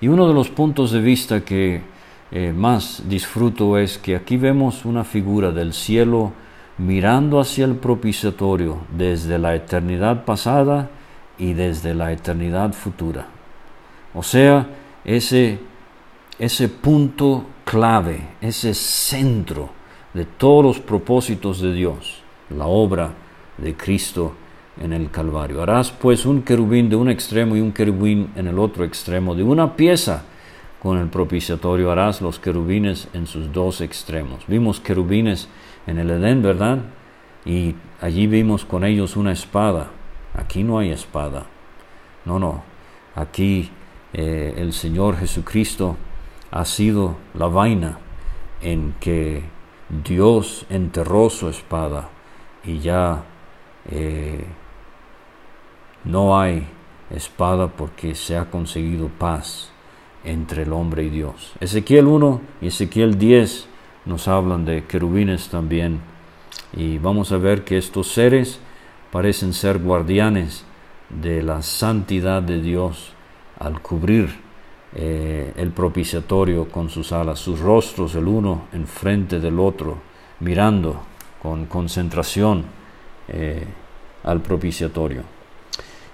Y 0.00 0.08
uno 0.08 0.28
de 0.28 0.34
los 0.34 0.48
puntos 0.48 0.90
de 0.92 1.00
vista 1.00 1.44
que 1.44 1.82
eh, 2.30 2.52
más 2.52 3.02
disfruto 3.08 3.78
es 3.78 3.98
que 3.98 4.16
aquí 4.16 4.36
vemos 4.36 4.84
una 4.84 5.04
figura 5.04 5.50
del 5.50 5.72
cielo 5.72 6.32
mirando 6.78 7.40
hacia 7.40 7.64
el 7.64 7.76
propiciatorio 7.76 8.78
desde 8.96 9.38
la 9.38 9.54
eternidad 9.54 10.24
pasada 10.24 10.90
y 11.38 11.52
desde 11.52 11.94
la 11.94 12.12
eternidad 12.12 12.72
futura. 12.72 13.26
O 14.14 14.22
sea, 14.22 14.66
ese 15.04 15.58
ese 16.38 16.68
punto 16.68 17.44
clave, 17.64 18.20
ese 18.40 18.74
centro 18.74 19.70
de 20.12 20.24
todos 20.24 20.64
los 20.64 20.80
propósitos 20.80 21.60
de 21.60 21.72
Dios, 21.72 22.23
la 22.50 22.66
obra 22.66 23.12
de 23.58 23.74
Cristo 23.76 24.34
en 24.80 24.92
el 24.92 25.10
Calvario. 25.10 25.62
Harás 25.62 25.90
pues 25.90 26.26
un 26.26 26.42
querubín 26.42 26.88
de 26.88 26.96
un 26.96 27.08
extremo 27.08 27.56
y 27.56 27.60
un 27.60 27.72
querubín 27.72 28.30
en 28.36 28.48
el 28.48 28.58
otro 28.58 28.84
extremo, 28.84 29.34
de 29.34 29.42
una 29.42 29.76
pieza 29.76 30.24
con 30.84 30.98
el 30.98 31.08
propiciatorio 31.08 31.90
harás 31.90 32.20
los 32.20 32.38
querubines 32.38 33.08
en 33.14 33.26
sus 33.26 33.50
dos 33.50 33.80
extremos. 33.80 34.46
Vimos 34.46 34.80
querubines 34.80 35.48
en 35.86 35.98
el 35.98 36.10
Edén, 36.10 36.42
¿verdad? 36.42 36.78
Y 37.46 37.74
allí 38.02 38.26
vimos 38.26 38.66
con 38.66 38.84
ellos 38.84 39.16
una 39.16 39.32
espada. 39.32 39.88
Aquí 40.34 40.62
no 40.62 40.78
hay 40.78 40.90
espada. 40.90 41.46
No, 42.26 42.38
no. 42.38 42.64
Aquí 43.14 43.70
eh, 44.12 44.56
el 44.58 44.74
Señor 44.74 45.16
Jesucristo 45.16 45.96
ha 46.50 46.66
sido 46.66 47.16
la 47.32 47.46
vaina 47.46 47.98
en 48.60 48.94
que 49.00 49.42
Dios 50.04 50.66
enterró 50.68 51.30
su 51.30 51.48
espada 51.48 52.10
y 52.66 52.78
ya 52.78 53.24
eh, 53.90 54.44
no 56.04 56.38
hay 56.38 56.66
espada 57.10 57.68
porque 57.68 58.14
se 58.14 58.36
ha 58.36 58.50
conseguido 58.50 59.08
paz 59.08 59.70
entre 60.24 60.62
el 60.62 60.72
hombre 60.72 61.04
y 61.04 61.10
Dios. 61.10 61.52
Ezequiel 61.60 62.06
1 62.06 62.40
y 62.62 62.68
Ezequiel 62.68 63.18
10 63.18 63.68
nos 64.06 64.28
hablan 64.28 64.64
de 64.64 64.84
querubines 64.84 65.48
también 65.48 66.00
y 66.72 66.98
vamos 66.98 67.32
a 67.32 67.38
ver 67.38 67.64
que 67.64 67.78
estos 67.78 68.08
seres 68.08 68.60
parecen 69.10 69.52
ser 69.52 69.78
guardianes 69.78 70.64
de 71.08 71.42
la 71.42 71.62
santidad 71.62 72.42
de 72.42 72.60
Dios 72.60 73.12
al 73.58 73.80
cubrir 73.80 74.42
eh, 74.94 75.52
el 75.56 75.70
propiciatorio 75.70 76.68
con 76.68 76.88
sus 76.88 77.12
alas, 77.12 77.38
sus 77.38 77.60
rostros 77.60 78.14
el 78.14 78.26
uno 78.26 78.64
enfrente 78.72 79.40
del 79.40 79.60
otro, 79.60 79.98
mirando 80.40 81.02
con 81.44 81.66
concentración 81.66 82.64
eh, 83.28 83.66
al 84.22 84.40
propiciatorio. 84.40 85.24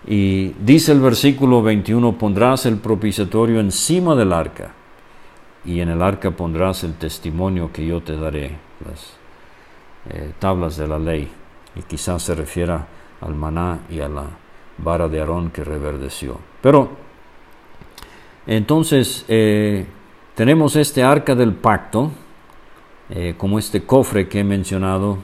Y 0.05 0.49
dice 0.59 0.91
el 0.91 1.01
versículo 1.01 1.63
21, 1.63 2.19
pondrás 2.19 2.67
el 2.67 2.79
propiciatorio 2.79 3.61
encima 3.61 4.17
del 4.17 4.33
arca, 4.33 4.73
y 5.65 5.79
en 5.79 5.91
el 5.91 6.03
arca 6.03 6.33
pondrás 6.33 6.83
el 6.83 6.95
testimonio 6.95 7.71
que 7.73 7.87
yo 7.87 8.01
te 8.01 8.17
daré, 8.17 8.57
las 8.85 9.13
eh, 10.11 10.33
tablas 10.41 10.77
de 10.77 10.89
la 10.89 10.99
ley, 10.99 11.31
y 11.77 11.83
quizás 11.83 12.25
se 12.25 12.35
refiera 12.35 12.89
al 13.21 13.37
maná 13.37 13.83
y 13.89 14.01
a 14.01 14.09
la 14.09 14.25
vara 14.79 15.07
de 15.07 15.21
Aarón 15.21 15.51
que 15.51 15.63
reverdeció. 15.63 16.41
Pero 16.61 16.91
entonces, 18.49 19.25
eh, 19.29 19.87
tenemos 20.35 20.75
este 20.75 21.05
arca 21.05 21.37
del 21.37 21.53
pacto, 21.53 22.11
eh, 23.11 23.35
como 23.37 23.59
este 23.59 23.83
cofre 23.83 24.29
que 24.29 24.41
he 24.41 24.45
mencionado, 24.45 25.19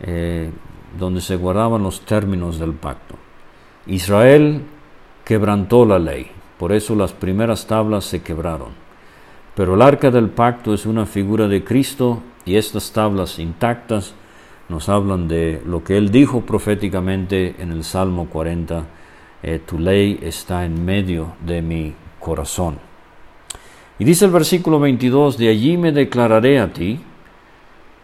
eh, 0.00 0.50
donde 0.98 1.20
se 1.20 1.36
guardaban 1.36 1.82
los 1.82 2.00
términos 2.00 2.58
del 2.58 2.72
pacto. 2.72 3.16
Israel 3.86 4.62
quebrantó 5.24 5.84
la 5.84 5.98
ley, 5.98 6.30
por 6.58 6.72
eso 6.72 6.94
las 6.94 7.12
primeras 7.12 7.66
tablas 7.66 8.04
se 8.04 8.22
quebraron. 8.22 8.68
Pero 9.54 9.74
el 9.74 9.82
arca 9.82 10.10
del 10.10 10.30
pacto 10.30 10.72
es 10.72 10.86
una 10.86 11.06
figura 11.06 11.48
de 11.48 11.62
Cristo 11.62 12.22
y 12.44 12.56
estas 12.56 12.92
tablas 12.92 13.38
intactas 13.38 14.14
nos 14.68 14.88
hablan 14.88 15.28
de 15.28 15.62
lo 15.66 15.84
que 15.84 15.96
él 15.96 16.10
dijo 16.10 16.40
proféticamente 16.40 17.56
en 17.58 17.70
el 17.70 17.84
Salmo 17.84 18.28
40, 18.28 18.84
tu 19.64 19.78
ley 19.78 20.18
está 20.22 20.64
en 20.64 20.84
medio 20.84 21.34
de 21.44 21.62
mi 21.62 21.94
corazón. 22.18 22.78
Y 23.98 24.04
dice 24.04 24.26
el 24.26 24.30
versículo 24.30 24.78
22, 24.78 25.38
de 25.38 25.48
allí 25.48 25.76
me 25.76 25.92
declararé 25.92 26.58
a 26.58 26.72
ti, 26.72 27.00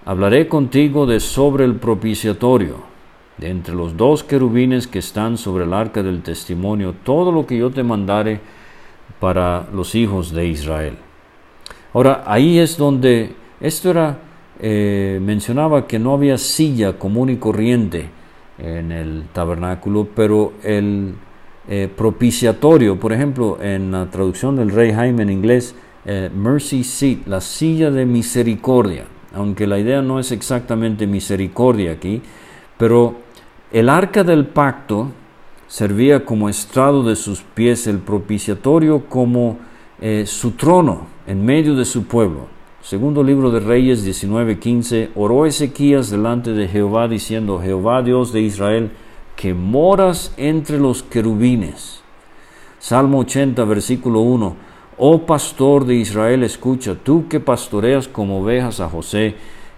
hablaré 0.05 0.49
contigo 0.49 1.07
de 1.07 1.21
sobre 1.21 1.65
el 1.65 1.77
propiciatorio, 1.77 2.77
de 3.39 3.51
entre 3.51 3.75
los 3.75 3.97
dos 3.97 4.25
querubines 4.25 4.87
que 4.87 4.99
están 4.99 5.39
sobre 5.39 5.65
el 5.65 5.73
arca 5.73 6.03
del 6.03 6.23
testimonio, 6.23 6.95
todo 7.05 7.33
lo 7.33 7.47
que 7.47 7.59
yo 7.59 7.71
te 7.71 7.83
mandare 7.83 8.41
para 9.21 9.69
los 9.73 9.95
hijos 9.95 10.33
de 10.33 10.47
Israel. 10.49 10.97
Ahora, 11.95 12.25
ahí 12.27 12.59
es 12.59 12.77
donde 12.77 13.35
esto 13.61 13.91
era, 13.91 14.19
eh, 14.61 15.21
mencionaba 15.23 15.87
que 15.87 15.99
no 15.99 16.15
había 16.15 16.39
silla 16.39 16.99
común 16.99 17.31
y 17.31 17.37
corriente 17.37 18.09
en 18.59 18.93
el 18.93 19.25
tabernáculo, 19.33 20.09
pero 20.15 20.55
el 20.63 21.15
eh, 21.69 21.89
propiciatorio, 21.95 22.99
por 22.99 23.13
ejemplo, 23.13 23.59
en 23.63 23.93
la 23.93 24.07
traducción 24.11 24.57
del 24.57 24.71
Rey 24.71 24.93
Jaime 24.93 25.23
en 25.23 25.31
inglés, 25.31 25.75
eh, 26.05 26.29
mercy 26.35 26.83
seat, 26.83 27.27
la 27.27 27.41
silla 27.41 27.91
de 27.91 28.05
misericordia, 28.05 29.05
aunque 29.35 29.67
la 29.67 29.79
idea 29.79 30.03
no 30.03 30.19
es 30.19 30.33
exactamente 30.33 31.07
misericordia 31.07 31.93
aquí, 31.93 32.23
pero 32.79 33.17
el 33.73 33.89
arca 33.89 34.25
del 34.25 34.47
pacto 34.47 35.09
servía 35.67 36.25
como 36.25 36.49
estrado 36.49 37.03
de 37.03 37.17
sus 37.17 37.43
pies, 37.43 37.87
el 37.87 37.99
propiciatorio 37.99 39.07
como 39.09 39.59
eh, 40.01 40.25
su 40.27 40.51
trono 40.53 41.07
en 41.27 41.45
medio 41.45 41.75
de 41.75 41.85
su 41.85 42.05
pueblo. 42.05 42.47
Segundo 42.83 43.23
libro 43.23 43.51
de 43.51 43.61
Reyes 43.61 44.05
19:15, 44.05 45.11
oró 45.15 45.47
Ezequías 45.47 46.11
delante 46.11 46.53
de 46.53 46.67
Jehová 46.67 47.07
diciendo, 47.07 47.61
Jehová 47.61 48.03
Dios 48.03 48.33
de 48.33 48.41
Israel, 48.41 48.91
que 49.37 49.55
moras 49.55 50.35
entre 50.37 50.79
los 50.79 51.03
querubines. 51.03 52.03
Salmo 52.81 53.21
80, 53.21 53.65
versículo 53.65 54.21
1. 54.21 54.57
Oh 54.99 55.27
pastor 55.27 55.87
de 55.87 55.95
Israel, 55.95 56.43
escucha, 56.43 56.95
tú 56.95 57.29
que 57.29 57.41
pastoreas 57.41 58.09
como 58.09 58.41
ovejas 58.41 58.81
a 58.81 58.89
José, 58.89 59.37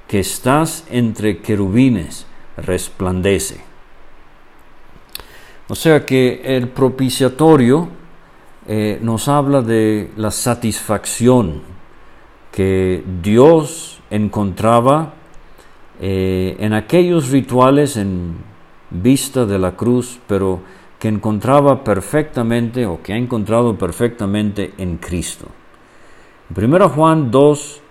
que 0.08 0.20
estás 0.20 0.86
entre 0.90 1.38
querubines, 1.38 2.26
resplandece. 2.56 3.60
O 5.68 5.74
sea 5.74 6.04
que 6.04 6.42
el 6.44 6.68
propiciatorio 6.68 7.88
eh, 8.66 8.98
nos 9.02 9.28
habla 9.28 9.62
de 9.62 10.10
la 10.16 10.30
satisfacción 10.30 11.62
que 12.52 13.02
Dios 13.22 14.00
encontraba 14.10 15.14
eh, 16.00 16.56
en 16.60 16.72
aquellos 16.72 17.30
rituales 17.30 17.96
en 17.96 18.36
vista 18.90 19.46
de 19.46 19.58
la 19.58 19.72
cruz, 19.72 20.18
pero 20.26 20.60
que 21.04 21.08
encontraba 21.08 21.84
perfectamente 21.84 22.86
o 22.86 23.02
que 23.02 23.12
ha 23.12 23.18
encontrado 23.18 23.76
perfectamente 23.76 24.72
en 24.78 24.96
Cristo. 24.96 25.48
Primero 26.54 26.88
Juan 26.88 27.30
2 27.30 27.82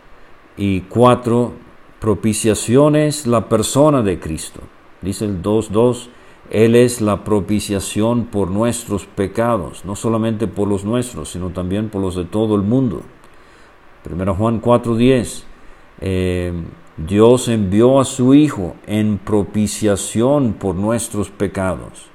y 0.58 0.82
4, 0.82 1.52
propiciación 2.00 2.96
es 2.96 3.28
la 3.28 3.48
persona 3.48 4.02
de 4.02 4.20
Cristo. 4.20 4.62
Dice 5.04 5.26
el 5.26 5.44
2.2, 5.44 6.08
Él 6.50 6.76
es 6.76 7.02
la 7.02 7.24
propiciación 7.24 8.26
por 8.26 8.50
nuestros 8.50 9.06
pecados, 9.06 9.86
no 9.86 9.96
solamente 9.96 10.48
por 10.48 10.68
los 10.68 10.84
nuestros, 10.84 11.30
sino 11.30 11.52
también 11.52 11.90
por 11.90 12.02
los 12.02 12.16
de 12.16 12.26
todo 12.26 12.56
el 12.56 12.64
mundo. 12.64 13.04
Primero 14.02 14.34
Juan 14.34 14.60
4.10, 14.60 15.44
eh, 16.02 16.52
Dios 16.98 17.48
envió 17.48 18.00
a 18.00 18.06
su 18.06 18.34
Hijo 18.34 18.76
en 18.88 19.20
propiciación 19.20 20.54
por 20.54 20.74
nuestros 20.74 21.30
pecados. 21.30 22.10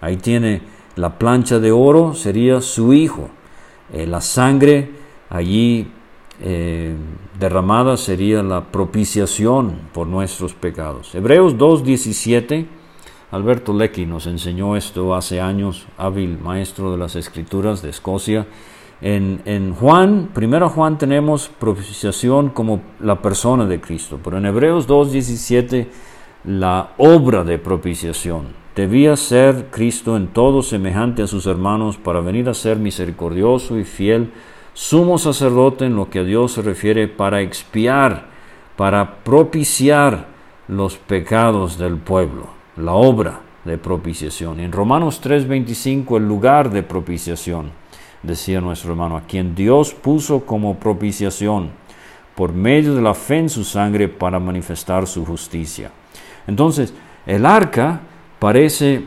Ahí 0.00 0.16
tiene 0.16 0.62
la 0.96 1.18
plancha 1.18 1.58
de 1.58 1.72
oro, 1.72 2.14
sería 2.14 2.60
su 2.60 2.92
Hijo. 2.92 3.30
Eh, 3.92 4.06
la 4.06 4.20
sangre 4.20 4.90
allí 5.28 5.88
eh, 6.42 6.94
derramada 7.38 7.96
sería 7.96 8.42
la 8.42 8.64
propiciación 8.64 9.78
por 9.92 10.06
nuestros 10.06 10.54
pecados. 10.54 11.14
Hebreos 11.14 11.56
2.17, 11.56 12.66
Alberto 13.30 13.72
Lecky 13.72 14.06
nos 14.06 14.26
enseñó 14.26 14.76
esto 14.76 15.14
hace 15.14 15.40
años, 15.40 15.86
hábil 15.98 16.38
maestro 16.38 16.92
de 16.92 16.98
las 16.98 17.16
escrituras 17.16 17.82
de 17.82 17.90
Escocia. 17.90 18.46
En, 19.02 19.74
Juan, 19.74 20.28
primero 20.34 20.68
Juan 20.68 20.98
tenemos 20.98 21.48
propiciación 21.48 22.50
como 22.50 22.82
la 23.00 23.22
persona 23.22 23.64
de 23.64 23.80
Cristo, 23.80 24.20
pero 24.22 24.36
en 24.36 24.44
Hebreos 24.44 24.86
2.17 24.86 25.88
la 26.44 26.92
obra 26.98 27.44
de 27.44 27.58
propiciación. 27.58 28.59
Debía 28.76 29.16
ser 29.16 29.66
Cristo 29.70 30.16
en 30.16 30.28
todo 30.28 30.62
semejante 30.62 31.22
a 31.22 31.26
sus 31.26 31.46
hermanos 31.46 31.96
para 31.96 32.20
venir 32.20 32.48
a 32.48 32.54
ser 32.54 32.78
misericordioso 32.78 33.78
y 33.78 33.84
fiel, 33.84 34.32
sumo 34.74 35.18
sacerdote 35.18 35.86
en 35.86 35.96
lo 35.96 36.08
que 36.08 36.20
a 36.20 36.24
Dios 36.24 36.52
se 36.52 36.62
refiere 36.62 37.08
para 37.08 37.40
expiar, 37.40 38.26
para 38.76 39.16
propiciar 39.24 40.28
los 40.68 40.96
pecados 40.96 41.78
del 41.78 41.96
pueblo, 41.96 42.46
la 42.76 42.92
obra 42.92 43.40
de 43.64 43.76
propiciación. 43.76 44.60
En 44.60 44.70
Romanos 44.70 45.20
3:25 45.20 46.16
el 46.16 46.28
lugar 46.28 46.70
de 46.70 46.84
propiciación 46.84 47.72
decía 48.22 48.60
nuestro 48.60 48.92
hermano, 48.92 49.16
a 49.16 49.22
quien 49.22 49.54
Dios 49.54 49.94
puso 49.94 50.46
como 50.46 50.78
propiciación 50.78 51.70
por 52.34 52.52
medio 52.52 52.94
de 52.94 53.02
la 53.02 53.14
fe 53.14 53.38
en 53.38 53.48
su 53.48 53.64
sangre 53.64 54.08
para 54.08 54.38
manifestar 54.38 55.06
su 55.06 55.24
justicia. 55.24 55.90
Entonces, 56.46 56.94
el 57.26 57.44
arca 57.44 58.00
parece 58.40 59.04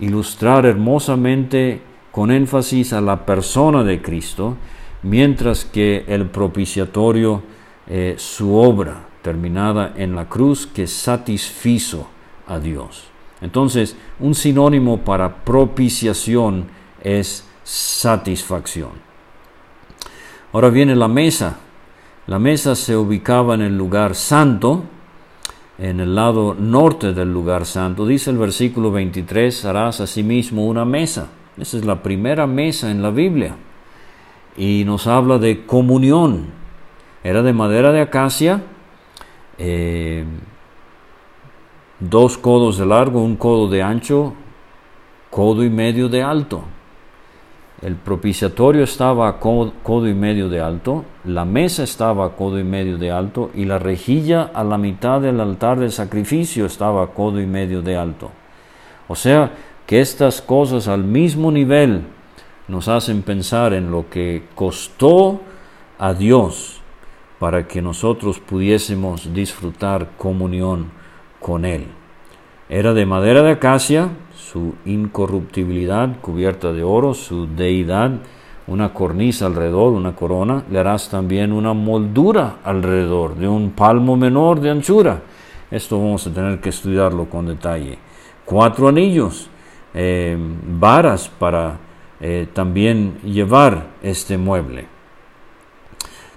ilustrar 0.00 0.66
hermosamente 0.66 1.82
con 2.10 2.32
énfasis 2.32 2.92
a 2.92 3.00
la 3.00 3.24
persona 3.24 3.84
de 3.84 4.02
Cristo, 4.02 4.56
mientras 5.04 5.64
que 5.64 6.04
el 6.08 6.26
propiciatorio, 6.26 7.42
eh, 7.86 8.14
su 8.18 8.56
obra 8.56 9.06
terminada 9.22 9.94
en 9.96 10.16
la 10.16 10.28
cruz 10.28 10.66
que 10.66 10.86
satisfizo 10.86 12.08
a 12.48 12.58
Dios. 12.58 13.04
Entonces, 13.40 13.96
un 14.18 14.34
sinónimo 14.34 14.98
para 14.98 15.44
propiciación 15.44 16.66
es 17.02 17.46
satisfacción. 17.62 18.90
Ahora 20.52 20.68
viene 20.68 20.96
la 20.96 21.08
mesa. 21.08 21.58
La 22.26 22.38
mesa 22.38 22.74
se 22.74 22.96
ubicaba 22.96 23.54
en 23.54 23.62
el 23.62 23.76
lugar 23.76 24.14
santo, 24.14 24.84
en 25.80 25.98
el 25.98 26.14
lado 26.14 26.54
norte 26.54 27.14
del 27.14 27.32
lugar 27.32 27.64
santo. 27.64 28.06
Dice 28.06 28.30
el 28.30 28.36
versículo 28.36 28.92
23, 28.92 29.64
harás 29.64 30.00
asimismo 30.00 30.66
una 30.66 30.84
mesa. 30.84 31.28
Esa 31.56 31.78
es 31.78 31.86
la 31.86 32.02
primera 32.02 32.46
mesa 32.46 32.90
en 32.90 33.00
la 33.02 33.10
Biblia. 33.10 33.56
Y 34.58 34.84
nos 34.84 35.06
habla 35.06 35.38
de 35.38 35.64
comunión. 35.64 36.48
Era 37.24 37.42
de 37.42 37.54
madera 37.54 37.92
de 37.92 38.02
acacia, 38.02 38.62
eh, 39.56 40.24
dos 41.98 42.36
codos 42.36 42.76
de 42.76 42.84
largo, 42.84 43.22
un 43.22 43.36
codo 43.36 43.68
de 43.68 43.82
ancho, 43.82 44.34
codo 45.30 45.64
y 45.64 45.70
medio 45.70 46.10
de 46.10 46.22
alto. 46.22 46.62
El 47.82 47.96
propiciatorio 47.96 48.84
estaba 48.84 49.26
a 49.26 49.38
codo, 49.38 50.06
y 50.06 50.12
medio 50.12 50.50
de 50.50 50.60
alto, 50.60 51.04
la 51.24 51.46
mesa 51.46 51.82
estaba 51.82 52.26
a 52.26 52.36
codo 52.36 52.58
y 52.58 52.64
medio 52.64 52.98
de 52.98 53.10
alto 53.10 53.50
y 53.54 53.64
la 53.64 53.78
rejilla 53.78 54.50
a 54.52 54.62
la 54.64 54.76
mitad 54.76 55.22
del 55.22 55.40
altar 55.40 55.78
del 55.80 55.90
sacrificio 55.90 56.66
estaba 56.66 57.02
a 57.02 57.06
codo 57.06 57.40
y 57.40 57.46
medio 57.46 57.80
de 57.80 57.96
alto. 57.96 58.30
O 59.08 59.14
sea 59.14 59.52
que 59.86 60.00
estas 60.00 60.42
cosas 60.42 60.88
al 60.88 61.04
mismo 61.04 61.50
nivel 61.50 62.02
nos 62.68 62.86
hacen 62.86 63.22
pensar 63.22 63.72
en 63.72 63.90
lo 63.90 64.10
que 64.10 64.44
costó 64.54 65.40
a 65.98 66.12
Dios 66.12 66.82
para 67.38 67.66
que 67.66 67.80
nosotros 67.80 68.40
pudiésemos 68.40 69.32
disfrutar 69.32 70.10
comunión 70.18 70.90
con 71.40 71.64
Él. 71.64 71.86
Era 72.68 72.92
de 72.92 73.06
madera 73.06 73.42
de 73.42 73.52
acacia, 73.52 74.10
su 74.50 74.74
incorruptibilidad 74.84 76.20
cubierta 76.20 76.72
de 76.72 76.82
oro, 76.82 77.14
su 77.14 77.46
deidad, 77.46 78.10
una 78.66 78.92
cornisa 78.92 79.46
alrededor, 79.46 79.92
una 79.92 80.16
corona, 80.16 80.64
le 80.70 80.80
harás 80.80 81.08
también 81.08 81.52
una 81.52 81.72
moldura 81.72 82.56
alrededor 82.64 83.36
de 83.36 83.46
un 83.46 83.70
palmo 83.70 84.16
menor 84.16 84.60
de 84.60 84.70
anchura. 84.70 85.22
Esto 85.70 85.98
vamos 85.98 86.26
a 86.26 86.32
tener 86.34 86.60
que 86.60 86.70
estudiarlo 86.70 87.26
con 87.26 87.46
detalle. 87.46 87.98
Cuatro 88.44 88.88
anillos, 88.88 89.48
eh, 89.94 90.36
varas 90.80 91.28
para 91.28 91.78
eh, 92.20 92.48
también 92.52 93.18
llevar 93.22 93.86
este 94.02 94.36
mueble. 94.36 94.86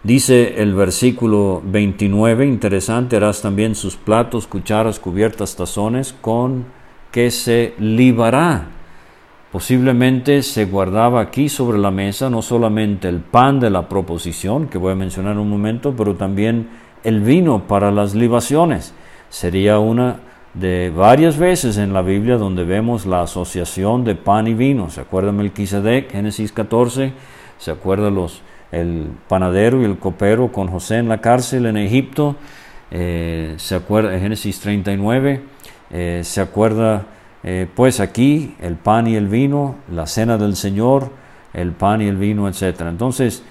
Dice 0.03 0.61
el 0.61 0.75
versículo 0.75 1.63
29, 1.65 2.45
interesante, 2.45 3.15
harás 3.15 3.41
también 3.41 3.73
sus 3.73 3.95
platos, 3.95 4.45
cucharas, 4.45 4.99
cubiertas, 4.99 5.55
tazones 5.55 6.13
con 6.13 6.82
que 7.14 7.30
se 7.30 7.76
libará. 7.78 8.70
Posiblemente 9.51 10.41
se 10.41 10.66
guardaba 10.66 11.22
aquí 11.22 11.47
sobre 11.47 11.78
la 11.78 11.91
mesa 11.91 12.28
no 12.28 12.41
solamente 12.41 13.07
el 13.07 13.20
pan 13.20 13.59
de 13.59 13.70
la 13.70 13.88
proposición, 13.88 14.68
que 14.68 14.80
voy 14.80 14.93
a 14.93 14.95
mencionar 14.95 15.34
en 15.34 15.39
un 15.39 15.49
momento, 15.49 15.93
pero 15.95 16.16
también 16.16 16.70
el 17.03 17.22
vino 17.22 17.68
para 17.68 17.91
las 17.91 18.16
libaciones. 18.16 18.95
Sería 19.30 19.78
una 19.78 20.22
de 20.55 20.89
varias 20.89 21.38
veces 21.38 21.78
en 21.78 21.93
la 21.93 22.01
Biblia 22.01 22.38
donde 22.38 22.64
vemos 22.64 23.05
la 23.05 23.22
asociación 23.22 24.03
de 24.03 24.16
pan 24.16 24.47
y 24.47 24.55
vino. 24.55 24.89
¿Se 24.89 25.01
acuerdan 25.01 25.38
Melquisedec, 25.38 26.11
Génesis 26.11 26.51
14? 26.51 27.14
¿Se 27.59 27.70
acuerda 27.70 28.09
los, 28.09 28.41
el 28.72 29.09
panadero 29.28 29.84
y 29.84 29.86
el 29.86 29.99
copero 29.99 30.51
con 30.51 30.68
José 30.68 30.97
en 30.97 31.09
la 31.09 31.22
cárcel 31.22 31.68
en 31.68 31.78
Egipto? 31.78 32.36
Eh, 32.89 33.53
¿Se 33.57 33.76
acuerda, 33.76 34.18
Génesis 34.18 34.59
39? 34.61 35.52
Eh, 35.93 36.21
¿Se 36.25 36.41
acuerda, 36.41 37.05
eh, 37.43 37.67
pues 37.73 38.01
aquí, 38.01 38.55
el 38.59 38.75
pan 38.75 39.07
y 39.07 39.15
el 39.15 39.29
vino, 39.29 39.75
la 39.89 40.05
cena 40.05 40.37
del 40.37 40.57
Señor, 40.57 41.09
el 41.53 41.71
pan 41.71 42.01
y 42.01 42.07
el 42.07 42.17
vino, 42.17 42.49
etc. 42.49 42.81
Entonces, 42.89 43.43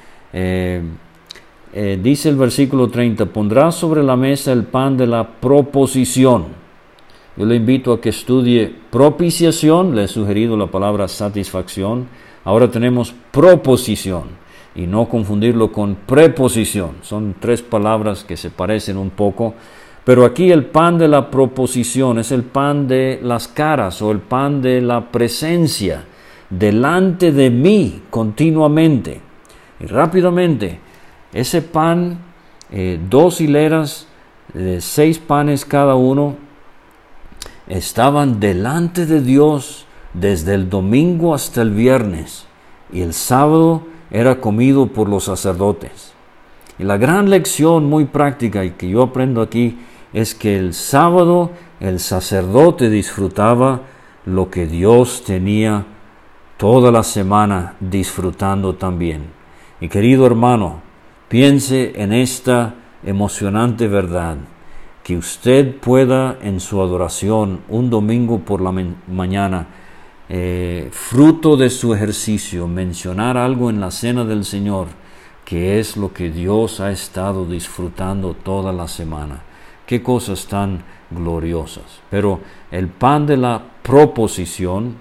dice 1.73 2.29
el 2.29 2.37
versículo 2.37 2.89
30, 2.89 3.25
pondrá 3.27 3.73
sobre 3.73 4.03
la 4.03 4.17
mesa 4.17 4.53
el 4.53 4.65
pan 4.65 4.99
de 4.99 5.07
la 5.07 5.27
proposición 5.27 6.63
yo 7.37 7.47
le 7.47 7.57
invito 7.57 7.95
a 7.95 8.01
que 8.01 8.11
estudie 8.11 8.75
propiciación, 8.91 9.95
le 9.95 10.05
he 10.05 10.09
sugerido 10.09 10.55
la 10.57 10.67
palabra 10.67 11.09
satisfacción. 11.09 12.09
Ahora 12.45 12.71
tenemos 12.71 13.15
proposición 13.31 14.25
y 14.75 14.87
no 14.87 15.09
confundirlo 15.09 15.73
con 15.73 15.95
preposición. 15.95 16.97
Son 17.01 17.35
tres 17.41 17.63
palabras 17.63 18.23
que 18.25 18.37
se 18.37 18.51
parecen 18.51 18.99
un 18.99 19.09
poco, 19.09 19.55
pero 20.05 20.25
aquí 20.25 20.51
el 20.51 20.67
pan 20.67 20.99
de 20.99 21.09
la 21.09 21.31
proposición 21.31 22.19
es 22.19 22.33
el 22.33 22.43
pan 22.43 22.89
de 22.89 23.21
las 23.23 23.47
caras 23.47 24.03
o 24.03 24.11
el 24.11 24.19
pan 24.19 24.61
de 24.61 24.81
la 24.81 25.13
presencia 25.13 26.05
delante 26.51 27.33
de 27.33 27.51
mí 27.51 28.03
continuamente. 28.11 29.21
Y 29.81 29.87
rápidamente, 29.87 30.81
ese 31.33 31.63
pan, 31.63 32.19
eh, 32.71 33.01
dos 33.09 33.41
hileras 33.41 34.09
de 34.53 34.81
seis 34.81 35.19
panes 35.19 35.65
cada 35.65 35.95
uno, 35.95 36.37
estaban 37.69 38.41
delante 38.41 39.07
de 39.07 39.21
Dios 39.21 39.87
desde 40.15 40.55
el 40.55 40.69
domingo 40.69 41.35
hasta 41.35 41.63
el 41.63 41.71
viernes 41.71 42.47
y 42.93 43.01
el 43.01 43.15
sábado 43.15 43.85
era 44.11 44.41
comido 44.41 44.89
por 44.89 45.09
los 45.09 45.25
sacerdotes. 45.25 46.13
Y 46.79 46.85
la 46.85 46.97
gran 46.97 47.31
lección 47.31 47.87
muy 47.87 48.05
práctica 48.05 48.65
y 48.65 48.73
que 48.73 48.89
yo 48.89 49.03
aprendo 49.03 49.41
aquí 49.41 49.79
es 50.13 50.35
que 50.35 50.57
el 50.57 50.75
sábado 50.75 51.51
el 51.81 51.99
sacerdote 51.99 52.91
disfrutaba 52.91 53.83
lo 54.25 54.51
que 54.51 54.67
Dios 54.67 55.25
tenía 55.25 55.85
toda 56.57 56.93
la 56.93 57.03
semana 57.03 57.75
disfrutando 57.81 58.75
también. 58.75 59.25
Y 59.81 59.89
querido 59.89 60.27
hermano, 60.27 60.81
piense 61.29 61.93
en 61.97 62.13
esta 62.13 62.75
emocionante 63.05 63.89
verdad 63.89 64.37
que 65.03 65.17
usted 65.17 65.77
pueda 65.77 66.39
en 66.41 66.61
su 66.61 66.81
adoración 66.81 67.63
un 67.69 67.91
domingo 67.91 68.39
por 68.39 68.61
la 68.61 68.73
mañana, 69.09 69.67
eh, 70.29 70.89
fruto 70.93 71.57
de 71.57 71.69
su 71.69 71.93
ejercicio, 71.95 72.69
mencionar 72.69 73.37
algo 73.37 73.71
en 73.71 73.81
la 73.81 73.91
cena 73.91 74.25
del 74.25 74.45
Señor, 74.45 74.87
que 75.45 75.81
es 75.81 75.97
lo 75.97 76.13
que 76.13 76.31
Dios 76.31 76.79
ha 76.79 76.93
estado 76.93 77.45
disfrutando 77.45 78.35
toda 78.35 78.73
la 78.73 78.87
semana. 78.87 79.43
Qué 79.93 80.03
cosas 80.03 80.47
tan 80.47 80.83
gloriosas. 81.11 82.01
Pero 82.09 82.41
el 82.71 82.89
pan 82.89 83.27
de 83.27 83.37
la 83.37 83.63
proposición 83.83 84.97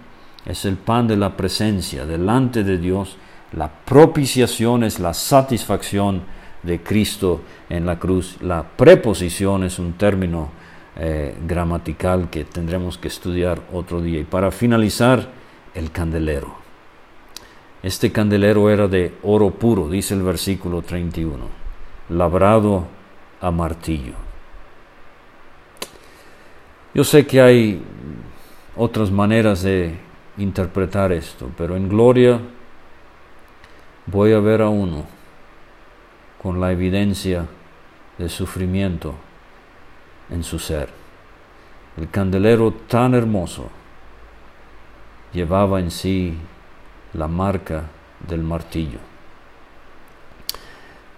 es 0.45 0.65
el 0.65 0.75
pan 0.75 1.07
de 1.07 1.15
la 1.15 1.37
presencia 1.37 2.05
delante 2.05 2.65
de 2.65 2.77
Dios. 2.77 3.15
La 3.53 3.69
propiciación 3.69 4.83
es 4.83 4.99
la 4.99 5.13
satisfacción 5.13 6.23
de 6.61 6.83
Cristo 6.83 7.39
en 7.69 7.85
la 7.85 7.99
cruz. 7.99 8.35
La 8.41 8.63
preposición 8.63 9.63
es 9.63 9.79
un 9.79 9.93
término 9.93 10.49
eh, 10.97 11.37
gramatical 11.47 12.29
que 12.29 12.43
tendremos 12.43 12.97
que 12.97 13.07
estudiar 13.07 13.61
otro 13.71 14.01
día. 14.01 14.19
Y 14.19 14.25
para 14.25 14.51
finalizar, 14.51 15.29
el 15.73 15.91
candelero. 15.91 16.53
Este 17.81 18.11
candelero 18.11 18.69
era 18.69 18.89
de 18.89 19.13
oro 19.23 19.51
puro, 19.51 19.87
dice 19.87 20.15
el 20.15 20.23
versículo 20.23 20.81
31, 20.81 21.37
labrado 22.09 22.87
a 23.39 23.51
martillo. 23.51 24.30
Yo 26.93 27.05
sé 27.05 27.25
que 27.25 27.41
hay 27.41 27.81
otras 28.75 29.11
maneras 29.11 29.61
de 29.61 29.97
interpretar 30.37 31.13
esto, 31.13 31.49
pero 31.57 31.77
en 31.77 31.87
gloria 31.87 32.39
voy 34.07 34.33
a 34.33 34.39
ver 34.39 34.61
a 34.61 34.67
uno 34.67 35.05
con 36.41 36.59
la 36.59 36.71
evidencia 36.71 37.45
de 38.17 38.27
sufrimiento 38.27 39.15
en 40.29 40.43
su 40.43 40.59
ser. 40.59 40.89
El 41.95 42.09
candelero 42.09 42.73
tan 42.87 43.13
hermoso 43.13 43.69
llevaba 45.31 45.79
en 45.79 45.91
sí 45.91 46.37
la 47.13 47.29
marca 47.29 47.83
del 48.27 48.43
martillo. 48.43 48.99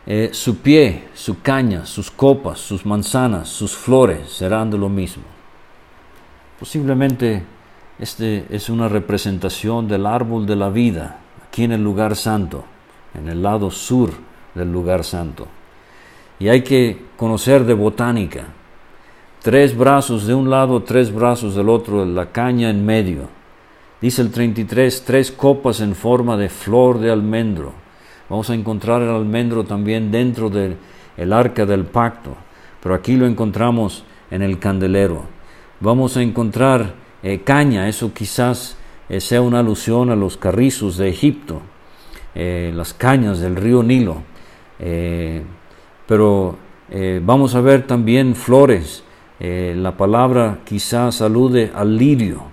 Eh, 0.06 0.30
su 0.34 0.58
pie, 0.58 1.08
su 1.16 1.42
caña, 1.42 1.86
sus 1.86 2.12
copas, 2.12 2.60
sus 2.60 2.86
manzanas, 2.86 3.50
sus 3.50 3.76
flores 3.76 4.30
serán 4.30 4.70
de 4.70 4.78
lo 4.78 4.90
mismo. 4.90 5.33
Posiblemente 6.64 7.44
este 8.00 8.46
es 8.50 8.70
una 8.70 8.88
representación 8.88 9.86
del 9.86 10.06
árbol 10.06 10.46
de 10.46 10.56
la 10.56 10.70
vida 10.70 11.20
aquí 11.46 11.66
en 11.66 11.74
el 11.74 11.84
lugar 11.84 12.16
santo, 12.16 12.64
en 13.14 13.28
el 13.28 13.44
lado 13.44 13.70
sur 13.70 14.12
del 14.56 14.72
lugar 14.72 15.04
santo. 15.04 15.46
Y 16.40 16.48
hay 16.48 16.62
que 16.62 17.08
conocer 17.18 17.66
de 17.66 17.74
botánica. 17.74 18.46
Tres 19.42 19.78
brazos 19.78 20.26
de 20.26 20.36
un 20.36 20.50
lado, 20.50 20.84
tres 20.84 21.14
brazos 21.14 21.54
del 21.54 21.68
otro, 21.68 22.06
la 22.06 22.28
caña 22.28 22.70
en 22.70 22.86
medio. 22.86 23.28
Dice 24.00 24.22
el 24.22 24.32
33, 24.32 25.04
tres 25.04 25.34
copas 25.34 25.82
en 25.82 25.94
forma 25.94 26.38
de 26.38 26.48
flor 26.48 26.98
de 27.00 27.12
almendro. 27.12 27.74
Vamos 28.30 28.50
a 28.50 28.56
encontrar 28.56 29.02
el 29.02 29.10
almendro 29.10 29.66
también 29.66 30.12
dentro 30.12 30.50
del 30.50 30.78
arca 31.34 31.66
del 31.66 31.84
pacto, 31.84 32.38
pero 32.82 32.96
aquí 32.96 33.18
lo 33.18 33.26
encontramos 33.26 34.06
en 34.32 34.42
el 34.42 34.60
candelero. 34.60 35.33
Vamos 35.84 36.16
a 36.16 36.22
encontrar 36.22 36.94
eh, 37.24 37.42
caña, 37.44 37.90
eso 37.90 38.14
quizás 38.14 38.78
eh, 39.10 39.20
sea 39.20 39.42
una 39.42 39.60
alusión 39.60 40.12
a 40.12 40.16
los 40.16 40.38
carrizos 40.38 40.96
de 40.96 41.10
Egipto, 41.10 41.60
eh, 42.36 42.72
las 42.74 42.94
cañas 42.94 43.42
del 43.42 43.58
río 43.58 43.84
Nilo. 43.84 44.22
Pero 46.08 46.58
vamos 47.22 47.56
a 47.56 47.60
ver 47.60 47.86
también 47.86 48.34
flores. 48.34 49.04
La 49.40 49.98
palabra 49.98 50.60
quizás 50.64 51.22
alude 51.22 51.70
al 51.76 51.98
lirio, 51.98 52.44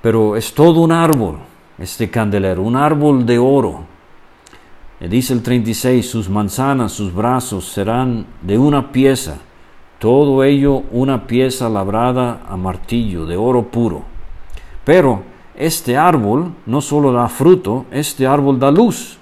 pero 0.00 0.34
es 0.34 0.54
todo 0.54 0.80
un 0.80 0.92
árbol, 0.92 1.40
este 1.78 2.08
candelero, 2.08 2.62
un 2.62 2.76
árbol 2.76 3.26
de 3.26 3.38
oro. 3.38 3.84
dice 4.98 5.34
el 5.34 5.42
36, 5.42 6.08
sus 6.08 6.30
manzanas, 6.30 6.92
sus 6.92 7.14
brazos 7.14 7.66
serán 7.66 8.24
de 8.40 8.56
una 8.56 8.92
pieza, 8.92 9.40
todo 10.06 10.44
ello 10.44 10.84
una 10.92 11.26
pieza 11.26 11.68
labrada 11.68 12.42
a 12.48 12.56
martillo, 12.56 13.26
de 13.26 13.36
oro 13.36 13.64
puro. 13.64 14.04
Pero 14.84 15.24
este 15.56 15.96
árbol 15.96 16.52
no 16.64 16.80
solo 16.80 17.10
da 17.10 17.28
fruto, 17.28 17.86
este 17.90 18.24
árbol 18.24 18.60
da 18.60 18.70
luz. 18.70 19.18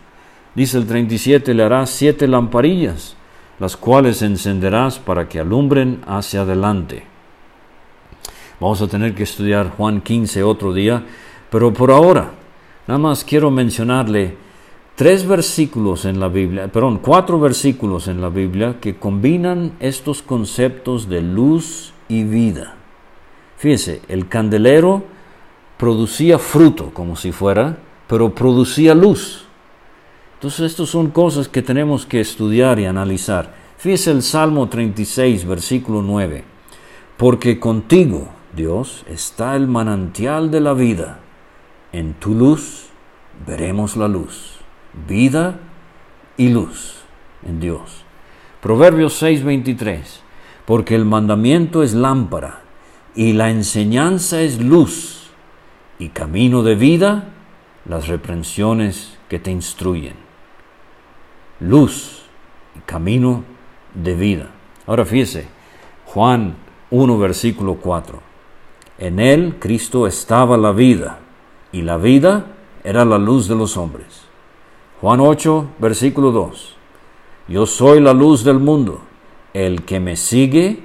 Dice 0.54 0.76
el 0.76 0.86
37, 0.86 1.54
le 1.54 1.62
harás 1.62 1.88
siete 1.88 2.28
lamparillas, 2.28 3.16
las 3.58 3.78
cuales 3.78 4.20
encenderás 4.20 4.98
para 4.98 5.26
que 5.26 5.40
alumbren 5.40 6.02
hacia 6.06 6.42
adelante. 6.42 7.04
Vamos 8.60 8.82
a 8.82 8.86
tener 8.86 9.14
que 9.14 9.22
estudiar 9.22 9.70
Juan 9.70 10.02
15 10.02 10.42
otro 10.42 10.74
día, 10.74 11.02
pero 11.48 11.72
por 11.72 11.92
ahora, 11.92 12.32
nada 12.86 12.98
más 12.98 13.24
quiero 13.24 13.50
mencionarle 13.50 14.36
tres 14.94 15.26
versículos 15.26 16.04
en 16.04 16.20
la 16.20 16.28
Biblia, 16.28 16.68
perdón, 16.68 16.98
cuatro 16.98 17.40
versículos 17.40 18.08
en 18.08 18.20
la 18.20 18.28
Biblia 18.28 18.78
que 18.80 18.96
combinan 18.96 19.72
estos 19.80 20.22
conceptos 20.22 21.08
de 21.08 21.22
luz 21.22 21.92
y 22.08 22.24
vida. 22.24 22.76
Fíjese, 23.56 24.02
el 24.08 24.28
candelero 24.28 25.04
producía 25.78 26.38
fruto 26.38 26.90
como 26.92 27.16
si 27.16 27.32
fuera, 27.32 27.78
pero 28.06 28.34
producía 28.34 28.94
luz. 28.94 29.46
Entonces, 30.34 30.72
estas 30.72 30.90
son 30.90 31.10
cosas 31.10 31.48
que 31.48 31.62
tenemos 31.62 32.04
que 32.04 32.20
estudiar 32.20 32.78
y 32.78 32.84
analizar. 32.84 33.54
Fíjese 33.78 34.10
el 34.10 34.22
Salmo 34.22 34.68
36, 34.68 35.46
versículo 35.46 36.02
9. 36.02 36.44
Porque 37.16 37.58
contigo, 37.58 38.28
Dios, 38.54 39.04
está 39.08 39.56
el 39.56 39.66
manantial 39.66 40.50
de 40.50 40.60
la 40.60 40.74
vida. 40.74 41.20
En 41.92 42.14
tu 42.14 42.34
luz 42.34 42.86
veremos 43.46 43.96
la 43.96 44.08
luz. 44.08 44.53
Vida 45.08 45.60
y 46.36 46.48
luz 46.48 47.02
en 47.46 47.60
Dios. 47.60 48.04
Proverbios 48.60 49.14
6, 49.14 49.44
23. 49.44 50.22
Porque 50.64 50.94
el 50.94 51.04
mandamiento 51.04 51.82
es 51.82 51.94
lámpara 51.94 52.62
y 53.14 53.32
la 53.34 53.50
enseñanza 53.50 54.40
es 54.40 54.60
luz 54.60 55.30
y 55.98 56.08
camino 56.08 56.62
de 56.62 56.74
vida 56.74 57.28
las 57.84 58.08
reprensiones 58.08 59.18
que 59.28 59.38
te 59.38 59.50
instruyen 59.50 60.24
luz 61.60 62.22
y 62.76 62.80
camino 62.80 63.44
de 63.94 64.14
vida. 64.14 64.50
Ahora 64.86 65.04
fíjese, 65.04 65.46
Juan 66.06 66.56
1, 66.90 67.18
versículo 67.18 67.76
4. 67.76 68.20
En 68.98 69.18
él, 69.18 69.56
Cristo, 69.58 70.06
estaba 70.06 70.56
la 70.56 70.72
vida, 70.72 71.18
y 71.72 71.82
la 71.82 71.96
vida 71.96 72.46
era 72.84 73.04
la 73.04 73.18
luz 73.18 73.48
de 73.48 73.56
los 73.56 73.76
hombres. 73.76 74.23
Juan 75.04 75.20
8, 75.20 75.66
versículo 75.80 76.32
2. 76.32 76.76
Yo 77.48 77.66
soy 77.66 78.00
la 78.00 78.14
luz 78.14 78.42
del 78.42 78.58
mundo. 78.58 79.02
El 79.52 79.82
que 79.84 80.00
me 80.00 80.16
sigue, 80.16 80.78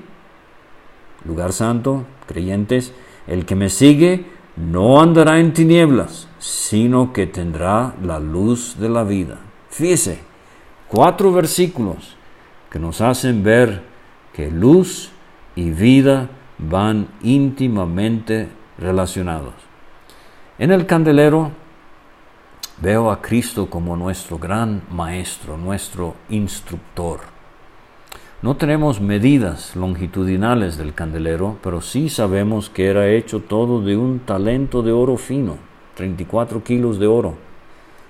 lugar 1.24 1.54
santo, 1.54 2.04
creyentes, 2.28 2.94
el 3.28 3.46
que 3.46 3.56
me 3.56 3.70
sigue 3.70 4.26
no 4.58 5.02
andará 5.02 5.40
en 5.40 5.54
tinieblas, 5.54 6.28
sino 6.38 7.14
que 7.14 7.28
tendrá 7.28 7.96
la 8.04 8.20
luz 8.20 8.76
de 8.78 8.90
la 8.90 9.06
vida. 9.06 9.38
Fíjese, 9.70 10.20
cuatro 10.90 11.32
versículos 11.32 12.18
que 12.70 12.78
nos 12.78 13.00
hacen 13.00 13.42
ver 13.42 13.84
que 14.34 14.52
luz 14.52 15.12
y 15.56 15.70
vida 15.70 16.30
van 16.58 17.08
íntimamente 17.22 18.50
relacionados. 18.80 19.54
En 20.58 20.74
el 20.74 20.86
candelero 20.86 21.52
veo 22.82 23.12
a 23.12 23.22
Cristo 23.22 23.70
como 23.70 23.98
nuestro 23.98 24.38
gran 24.38 24.82
maestro, 24.90 25.58
nuestro 25.58 26.16
instructor. 26.30 27.20
No 28.42 28.56
tenemos 28.56 29.02
medidas 29.02 29.76
longitudinales 29.76 30.78
del 30.78 30.94
candelero, 30.94 31.58
pero 31.62 31.82
sí 31.82 32.08
sabemos 32.08 32.70
que 32.70 32.88
era 32.88 33.10
hecho 33.10 33.42
todo 33.42 33.82
de 33.82 33.98
un 33.98 34.20
talento 34.20 34.82
de 34.82 34.94
oro 34.94 35.18
fino, 35.18 35.58
34 35.96 36.64
kilos 36.64 37.00
de 37.00 37.08
oro, 37.08 37.36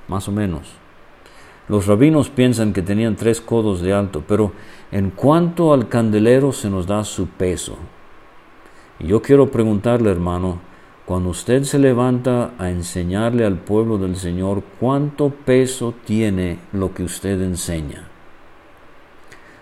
más 0.07 0.27
o 0.27 0.31
menos. 0.31 0.71
Los 1.67 1.87
rabinos 1.87 2.29
piensan 2.29 2.73
que 2.73 2.83
tenían 2.83 3.15
tres 3.15 3.41
codos 3.41 3.81
de 3.81 3.93
alto, 3.93 4.23
pero 4.27 4.51
en 4.91 5.09
cuanto 5.09 5.73
al 5.73 5.87
candelero 5.87 6.51
se 6.51 6.69
nos 6.69 6.85
da 6.85 7.03
su 7.03 7.27
peso. 7.27 7.75
Y 8.99 9.07
yo 9.07 9.21
quiero 9.21 9.49
preguntarle, 9.49 10.11
hermano, 10.11 10.59
cuando 11.09 11.31
usted 11.31 11.63
se 11.63 11.79
levanta 11.79 12.53
a 12.59 12.69
enseñarle 12.69 13.43
al 13.43 13.57
pueblo 13.57 13.97
del 13.97 14.15
Señor, 14.15 14.61
¿cuánto 14.79 15.31
peso 15.31 15.95
tiene 16.05 16.59
lo 16.71 16.93
que 16.93 17.01
usted 17.01 17.41
enseña? 17.41 18.07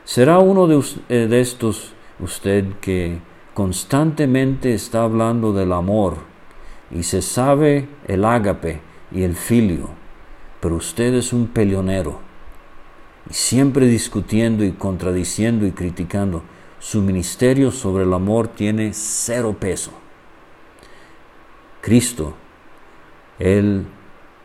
¿Será 0.04 0.40
uno 0.40 0.68
de, 0.68 0.84
eh, 1.08 1.28
de 1.28 1.40
estos 1.40 1.94
usted 2.20 2.66
que 2.82 3.20
constantemente 3.54 4.74
está 4.74 5.04
hablando 5.04 5.54
del 5.54 5.72
amor 5.72 6.18
y 6.92 7.04
se 7.04 7.22
sabe 7.22 7.88
el 8.10 8.26
ágape 8.26 8.82
y 9.10 9.24
el 9.24 9.38
filio, 9.38 9.92
pero 10.60 10.76
usted 10.76 11.14
es 11.14 11.32
un 11.32 11.48
peleonero 11.48 12.20
y 13.30 13.34
siempre 13.34 13.86
discutiendo 13.86 14.66
y 14.66 14.74
contradiciendo 14.74 15.66
y 15.66 15.72
criticando? 15.72 16.44
Su 16.80 17.02
ministerio 17.02 17.72
sobre 17.72 18.04
el 18.04 18.14
amor 18.14 18.50
tiene 18.50 18.92
cero 18.94 19.56
peso. 19.58 20.07
Cristo, 21.82 22.34
Él 23.40 23.86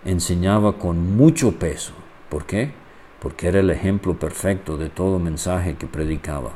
enseñaba 0.04 0.78
con 0.78 1.16
mucho 1.16 1.52
peso. 1.52 1.92
¿Por 2.28 2.44
qué? 2.44 2.72
Porque 3.20 3.48
era 3.48 3.60
el 3.60 3.70
ejemplo 3.70 4.14
perfecto 4.14 4.76
de 4.76 4.90
todo 4.90 5.18
mensaje 5.18 5.76
que 5.76 5.86
predicaba. 5.86 6.50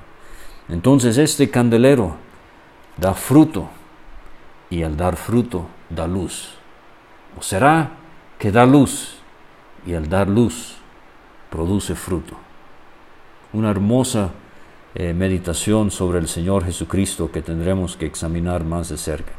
Entonces 0.69 1.17
este 1.19 1.51
candelero 1.51 2.17
da 2.97 3.15
fruto 3.15 3.69
y 4.69 4.83
al 4.83 4.97
dar 4.97 5.17
fruto 5.17 5.67
da 5.91 6.07
luz. 6.07 6.55
¿O 7.39 7.43
será 7.43 7.91
que 8.39 8.51
da 8.51 8.67
luz 8.67 9.19
y 9.87 9.95
al 9.95 10.09
dar 10.09 10.29
luz 10.29 10.77
produce 11.51 11.95
fruto? 11.95 12.35
Una 13.53 13.71
hermosa 13.71 14.31
eh, 14.95 15.15
meditación 15.15 15.91
sobre 15.91 16.19
el 16.19 16.27
Señor 16.27 16.65
Jesucristo 16.65 17.31
que 17.31 17.43
tendremos 17.43 17.97
que 17.97 18.07
examinar 18.07 18.65
más 18.65 18.89
de 18.89 18.97
cerca 18.97 19.33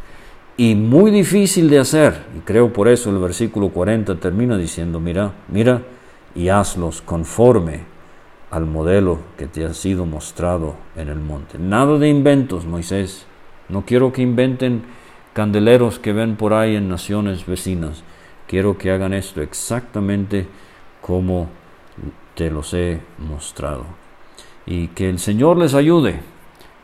y 0.58 0.74
muy 0.74 1.12
difícil 1.12 1.70
de 1.70 1.80
hacer. 1.80 2.26
Y 2.36 2.40
creo 2.40 2.74
por 2.74 2.88
eso 2.88 3.12
el 3.12 3.20
versículo 3.20 3.70
40 3.70 4.16
termina 4.16 4.58
diciendo, 4.58 5.00
mira, 5.00 5.34
mira 5.48 5.84
y 6.36 6.50
hazlos 6.50 7.02
conforme 7.02 7.82
al 8.50 8.66
modelo 8.66 9.20
que 9.38 9.48
te 9.48 9.66
ha 9.66 9.74
sido 9.74 10.06
mostrado 10.06 10.76
en 10.96 11.10
el 11.10 11.20
monte. 11.20 11.60
Nada 11.60 11.98
de 12.00 12.10
inventos, 12.10 12.66
Moisés. 12.66 13.26
No 13.70 13.84
quiero 13.86 14.12
que 14.12 14.22
inventen 14.22 14.84
candeleros 15.34 16.00
que 16.00 16.14
ven 16.14 16.36
por 16.36 16.54
ahí 16.54 16.76
en 16.76 16.90
naciones 16.90 17.46
vecinas. 17.46 18.04
Quiero 18.48 18.78
que 18.78 18.92
hagan 18.92 19.14
esto 19.14 19.42
exactamente 19.42 20.48
como 21.02 21.50
te 22.36 22.50
los 22.50 22.74
he 22.74 23.02
mostrado. 23.18 23.86
Y 24.66 24.88
que 24.90 25.10
el 25.10 25.20
Señor 25.20 25.58
les 25.58 25.74
ayude 25.74 26.20